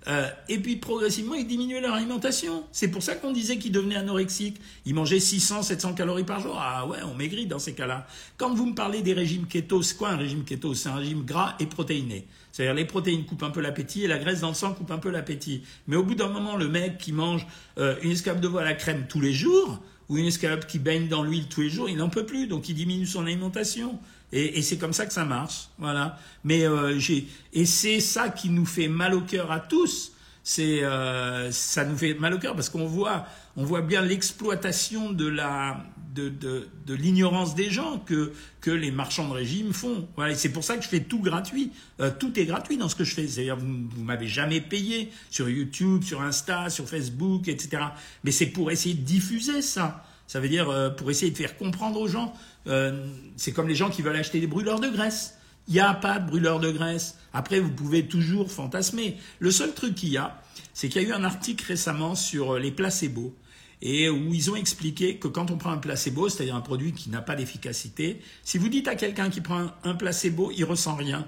Euh, 0.06 0.28
et 0.48 0.58
puis 0.58 0.76
progressivement, 0.76 1.34
ils 1.34 1.46
diminuaient 1.46 1.80
leur 1.80 1.94
alimentation. 1.94 2.64
C'est 2.72 2.88
pour 2.88 3.02
ça 3.02 3.14
qu'on 3.14 3.32
disait 3.32 3.58
qu'ils 3.58 3.72
devenaient 3.72 3.96
anorexiques. 3.96 4.60
Ils 4.84 4.94
mangeaient 4.94 5.20
600, 5.20 5.62
700 5.62 5.94
calories 5.94 6.24
par 6.24 6.40
jour. 6.40 6.56
Ah 6.58 6.86
ouais, 6.86 6.98
on 7.10 7.14
maigrit 7.14 7.46
dans 7.46 7.58
ces 7.58 7.72
cas-là. 7.72 8.06
Quand 8.36 8.54
vous 8.54 8.66
me 8.66 8.74
parlez 8.74 9.02
des 9.02 9.14
régimes 9.14 9.46
keto, 9.46 9.82
c'est 9.82 9.96
quoi 9.96 10.10
un 10.10 10.16
régime 10.16 10.44
keto? 10.44 10.74
C'est 10.74 10.90
un 10.90 10.96
régime 10.96 11.24
gras 11.24 11.54
et 11.58 11.66
protéiné. 11.66 12.26
C'est-à-dire 12.52 12.74
les 12.74 12.84
protéines 12.84 13.24
coupent 13.24 13.42
un 13.42 13.50
peu 13.50 13.60
l'appétit 13.60 14.04
et 14.04 14.06
la 14.06 14.18
graisse 14.18 14.40
dans 14.40 14.48
le 14.48 14.54
sang 14.54 14.74
coupe 14.74 14.90
un 14.90 14.98
peu 14.98 15.10
l'appétit. 15.10 15.62
Mais 15.88 15.96
au 15.96 16.04
bout 16.04 16.14
d'un 16.14 16.28
moment, 16.28 16.56
le 16.56 16.68
mec 16.68 16.98
qui 16.98 17.12
mange 17.12 17.46
euh, 17.78 17.96
une 18.02 18.10
escalope 18.10 18.40
de 18.40 18.48
veau 18.48 18.58
à 18.58 18.64
la 18.64 18.74
crème 18.74 19.06
tous 19.08 19.20
les 19.20 19.32
jours, 19.32 19.80
ou 20.08 20.18
une 20.18 20.26
escalope 20.26 20.66
qui 20.66 20.78
baigne 20.78 21.08
dans 21.08 21.22
l'huile 21.22 21.48
tous 21.48 21.62
les 21.62 21.70
jours, 21.70 21.88
il 21.88 21.96
n'en 21.96 22.10
peut 22.10 22.26
plus, 22.26 22.46
donc 22.46 22.68
il 22.68 22.74
diminue 22.74 23.06
son 23.06 23.24
alimentation. 23.24 23.98
Et, 24.32 24.62
c'est 24.62 24.78
comme 24.78 24.92
ça 24.92 25.06
que 25.06 25.12
ça 25.12 25.24
marche, 25.24 25.68
voilà. 25.78 26.18
Mais 26.42 26.66
euh, 26.66 26.98
j'ai 26.98 27.28
et 27.52 27.66
c'est 27.66 28.00
ça 28.00 28.30
qui 28.30 28.50
nous 28.50 28.66
fait 28.66 28.88
mal 28.88 29.14
au 29.14 29.20
cœur 29.20 29.52
à 29.52 29.60
tous. 29.60 30.12
C'est 30.42 30.82
euh, 30.82 31.50
ça 31.52 31.84
nous 31.84 31.96
fait 31.96 32.14
mal 32.14 32.34
au 32.34 32.38
cœur 32.38 32.54
parce 32.54 32.68
qu'on 32.68 32.86
voit 32.86 33.26
on 33.56 33.64
voit 33.64 33.80
bien 33.80 34.02
l'exploitation 34.02 35.10
de 35.10 35.26
la 35.26 35.84
de, 36.14 36.28
de, 36.28 36.68
de 36.86 36.94
l'ignorance 36.94 37.54
des 37.54 37.70
gens 37.70 37.98
que 37.98 38.32
que 38.60 38.70
les 38.70 38.90
marchands 38.90 39.28
de 39.28 39.34
régime 39.34 39.72
font. 39.72 40.08
Voilà, 40.16 40.34
c'est 40.34 40.50
pour 40.50 40.64
ça 40.64 40.76
que 40.76 40.82
je 40.82 40.88
fais 40.88 41.00
tout 41.00 41.20
gratuit. 41.20 41.70
Euh, 42.00 42.10
tout 42.18 42.38
est 42.38 42.44
gratuit 42.44 42.76
dans 42.76 42.88
ce 42.88 42.96
que 42.96 43.04
je 43.04 43.14
fais. 43.14 43.28
C'est-à-dire 43.28 43.56
vous 43.56 43.88
vous 43.88 44.02
m'avez 44.02 44.28
jamais 44.28 44.60
payé 44.60 45.10
sur 45.30 45.48
YouTube, 45.48 46.02
sur 46.02 46.22
Insta, 46.22 46.70
sur 46.70 46.88
Facebook, 46.88 47.48
etc. 47.48 47.84
Mais 48.24 48.32
c'est 48.32 48.46
pour 48.46 48.70
essayer 48.70 48.94
de 48.94 49.02
diffuser 49.02 49.62
ça. 49.62 50.04
Ça 50.26 50.40
veut 50.40 50.48
dire 50.48 50.70
euh, 50.70 50.90
pour 50.90 51.10
essayer 51.10 51.30
de 51.30 51.36
faire 51.36 51.56
comprendre 51.56 52.00
aux 52.00 52.08
gens. 52.08 52.34
Euh, 52.66 53.06
c'est 53.36 53.52
comme 53.52 53.68
les 53.68 53.74
gens 53.74 53.90
qui 53.90 54.02
veulent 54.02 54.16
acheter 54.16 54.40
des 54.40 54.46
brûleurs 54.46 54.80
de 54.80 54.88
graisse. 54.88 55.38
Il 55.68 55.74
n'y 55.74 55.80
a 55.80 55.94
pas 55.94 56.18
de 56.18 56.28
brûleur 56.28 56.60
de 56.60 56.70
graisse. 56.70 57.16
Après, 57.32 57.60
vous 57.60 57.70
pouvez 57.70 58.06
toujours 58.06 58.50
fantasmer. 58.50 59.16
Le 59.38 59.50
seul 59.50 59.72
truc 59.72 59.94
qu'il 59.94 60.10
y 60.10 60.18
a, 60.18 60.42
c'est 60.72 60.88
qu'il 60.88 61.02
y 61.02 61.06
a 61.06 61.08
eu 61.08 61.12
un 61.12 61.24
article 61.24 61.64
récemment 61.66 62.14
sur 62.14 62.54
euh, 62.54 62.58
les 62.58 62.70
placebos 62.70 63.34
et 63.82 64.08
où 64.08 64.32
ils 64.32 64.50
ont 64.50 64.56
expliqué 64.56 65.18
que 65.18 65.28
quand 65.28 65.50
on 65.50 65.58
prend 65.58 65.70
un 65.70 65.78
placebo, 65.78 66.28
c'est-à-dire 66.28 66.56
un 66.56 66.62
produit 66.62 66.92
qui 66.92 67.10
n'a 67.10 67.20
pas 67.20 67.34
d'efficacité, 67.34 68.20
si 68.42 68.56
vous 68.56 68.68
dites 68.68 68.88
à 68.88 68.94
quelqu'un 68.94 69.28
qui 69.28 69.42
prend 69.42 69.72
un 69.82 69.94
placebo, 69.94 70.50
il 70.56 70.64
ressent 70.64 70.94
rien. 70.94 71.26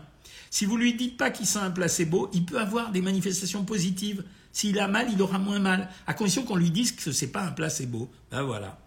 Si 0.51 0.65
vous 0.65 0.77
lui 0.77 0.95
dites 0.95 1.19
pas 1.19 1.31
qu'il 1.31 1.47
sent 1.47 1.59
un 1.59 1.71
placebo, 1.71 2.31
il 2.33 2.47
peut 2.47 2.59
avoir 2.59 2.93
des 2.93 3.03
manifestations 3.03 3.65
positives. 3.65 4.25
S'il 4.53 4.79
a 4.79 4.89
mal, 4.89 5.09
il 5.13 5.21
aura 5.21 5.39
moins 5.39 5.59
mal, 5.59 5.91
à 6.07 6.15
condition 6.15 6.45
qu'on 6.45 6.57
lui 6.57 6.71
dise 6.71 6.93
que 6.93 7.13
ce 7.13 7.25
n'est 7.25 7.31
pas 7.31 7.43
un 7.43 7.53
placebo. 7.53 8.11
Ben 8.31 8.43
voilà. 8.43 8.79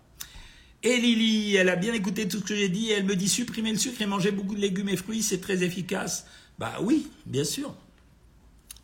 Et 0.82 0.98
Lily, 0.98 1.56
elle 1.56 1.70
a 1.70 1.76
bien 1.76 1.94
écouté 1.94 2.28
tout 2.28 2.40
ce 2.40 2.44
que 2.44 2.56
j'ai 2.56 2.70
dit 2.70 2.90
elle 2.92 3.04
me 3.04 3.16
dit 3.16 3.28
supprimer 3.28 3.72
le 3.72 3.78
sucre 3.78 4.02
et 4.02 4.06
manger 4.06 4.32
beaucoup 4.32 4.56
de 4.56 4.62
légumes 4.62 4.90
et 4.90 4.96
fruits, 4.96 5.22
c'est 5.22 5.42
très 5.42 5.64
efficace. 5.64 6.26
Bah 6.58 6.78
oui, 6.82 7.08
bien 7.26 7.44
sûr. 7.44 7.76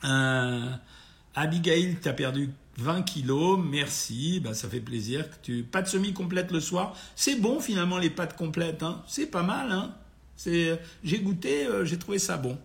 Euh, 0.04 0.70
Abigail, 1.36 1.98
tu 2.02 2.10
as 2.10 2.14
perdu 2.14 2.50
20 2.78 3.04
kilos, 3.04 3.58
merci, 3.64 4.42
bah 4.42 4.54
ça 4.54 4.68
fait 4.68 4.82
plaisir. 4.82 5.30
que 5.30 5.36
tu 5.42 5.64
Pâtes 5.64 5.88
semi 5.88 6.12
complète 6.12 6.52
le 6.52 6.60
soir, 6.60 6.98
c'est 7.16 7.36
bon 7.40 7.62
finalement 7.62 7.98
les 7.98 8.10
pâtes 8.10 8.36
complètes, 8.36 8.84
hein. 8.84 9.02
c'est 9.08 9.28
pas 9.28 9.44
mal. 9.44 9.72
Hein. 9.72 9.96
J'ai 10.38 11.20
goûté, 11.20 11.66
euh, 11.66 11.86
j'ai 11.86 11.98
trouvé 11.98 12.20
ça 12.20 12.36
bon. 12.36 12.58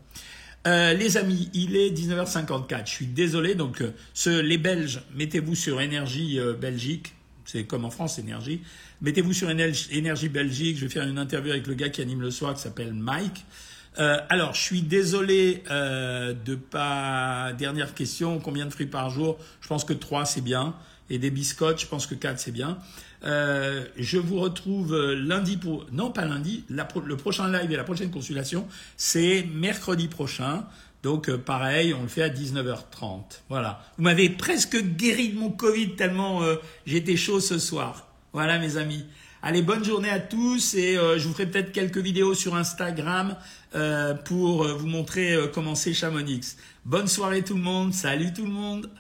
Euh, 0.67 0.93
les 0.93 1.17
amis, 1.17 1.49
il 1.55 1.77
est 1.77 1.91
19h54. 1.91 2.87
Je 2.87 2.91
suis 2.91 3.07
désolé. 3.07 3.55
Donc, 3.55 3.83
les 4.27 4.59
Belges, 4.59 5.03
mettez-vous 5.15 5.55
sur 5.55 5.81
Énergie 5.81 6.39
Belgique. 6.61 7.15
C'est 7.51 7.65
comme 7.65 7.85
en 7.85 7.91
France, 7.91 8.21
Énergie. 8.21 8.61
Mettez-vous 9.03 9.33
sur 9.33 9.51
Énergie 9.51 10.29
Belgique. 10.29 10.77
Je 10.77 10.85
vais 10.85 10.91
faire 10.91 11.09
une 11.09 11.19
interview 11.19 11.51
avec 11.51 11.67
le 11.67 11.75
gars 11.75 11.89
qui 11.89 12.01
anime 12.01 12.21
le 12.21 12.31
soir, 12.31 12.55
qui 12.55 12.61
s'appelle 12.61 12.93
Mike. 12.93 13.45
Euh, 13.99 14.19
alors, 14.29 14.55
je 14.55 14.61
suis 14.61 14.83
désolé 14.83 15.65
euh, 15.69 16.33
de 16.33 16.55
pas. 16.55 17.53
Dernière 17.59 17.93
question 17.95 18.39
combien 18.39 18.67
de 18.67 18.71
fruits 18.71 18.87
par 18.87 19.11
jour? 19.11 19.37
Je 19.63 19.67
pense 19.67 19.85
que 19.85 19.93
3 19.93 20.27
c'est 20.27 20.43
bien. 20.43 20.77
Et 21.13 21.19
des 21.19 21.33
biscottes, 21.33 21.81
je 21.81 21.87
pense 21.87 22.07
que 22.07 22.15
4 22.15 22.39
c'est 22.39 22.53
bien. 22.53 22.79
Euh, 23.25 23.85
je 23.97 24.19
vous 24.19 24.39
retrouve 24.39 24.97
lundi 25.15 25.57
pour. 25.57 25.87
Non, 25.91 26.13
pas 26.13 26.27
lundi. 26.27 26.65
le 26.69 27.17
prochain 27.17 27.51
live 27.51 27.73
et 27.73 27.77
la 27.77 27.83
prochaine 27.83 28.13
consultation, 28.13 28.69
c'est 28.97 29.45
mercredi 29.53 30.07
prochain. 30.07 30.67
Donc 31.03 31.35
pareil, 31.35 31.95
on 31.95 32.03
le 32.03 32.09
fait 32.09 32.23
à 32.23 32.29
19h30. 32.29 33.41
Voilà. 33.49 33.83
Vous 33.97 34.05
m'avez 34.05 34.29
presque 34.29 34.77
guéri 34.77 35.31
de 35.31 35.39
mon 35.39 35.51
Covid 35.51 35.97
tellement 35.97 36.43
j'étais 36.85 37.17
chaud 37.17 37.41
ce 37.41 37.59
soir. 37.59 38.07
Voilà 38.33 38.59
mes 38.59 38.77
amis. 38.77 39.07
Allez, 39.43 39.63
bonne 39.63 39.83
journée 39.83 40.11
à 40.11 40.21
tous 40.21 40.75
et 40.75 40.99
euh, 40.99 41.19
je 41.19 41.27
vous 41.27 41.33
ferai 41.33 41.47
peut-être 41.47 41.73
quelques 41.73 41.97
vidéos 41.97 42.35
sur 42.35 42.57
Instagram 42.57 43.37
euh, 43.75 44.13
pour 44.13 44.65
euh, 44.65 44.75
vous 44.75 44.87
montrer 44.87 45.35
comment 45.55 45.75
c'est 45.75 45.95
Chamonix. 45.95 46.57
Bonne 46.85 47.09
soirée 47.09 47.43
tout 47.43 47.55
le 47.55 47.63
monde, 47.63 47.95
salut 47.95 48.35
tout 48.35 48.45
le 48.45 48.51
monde 48.51 48.91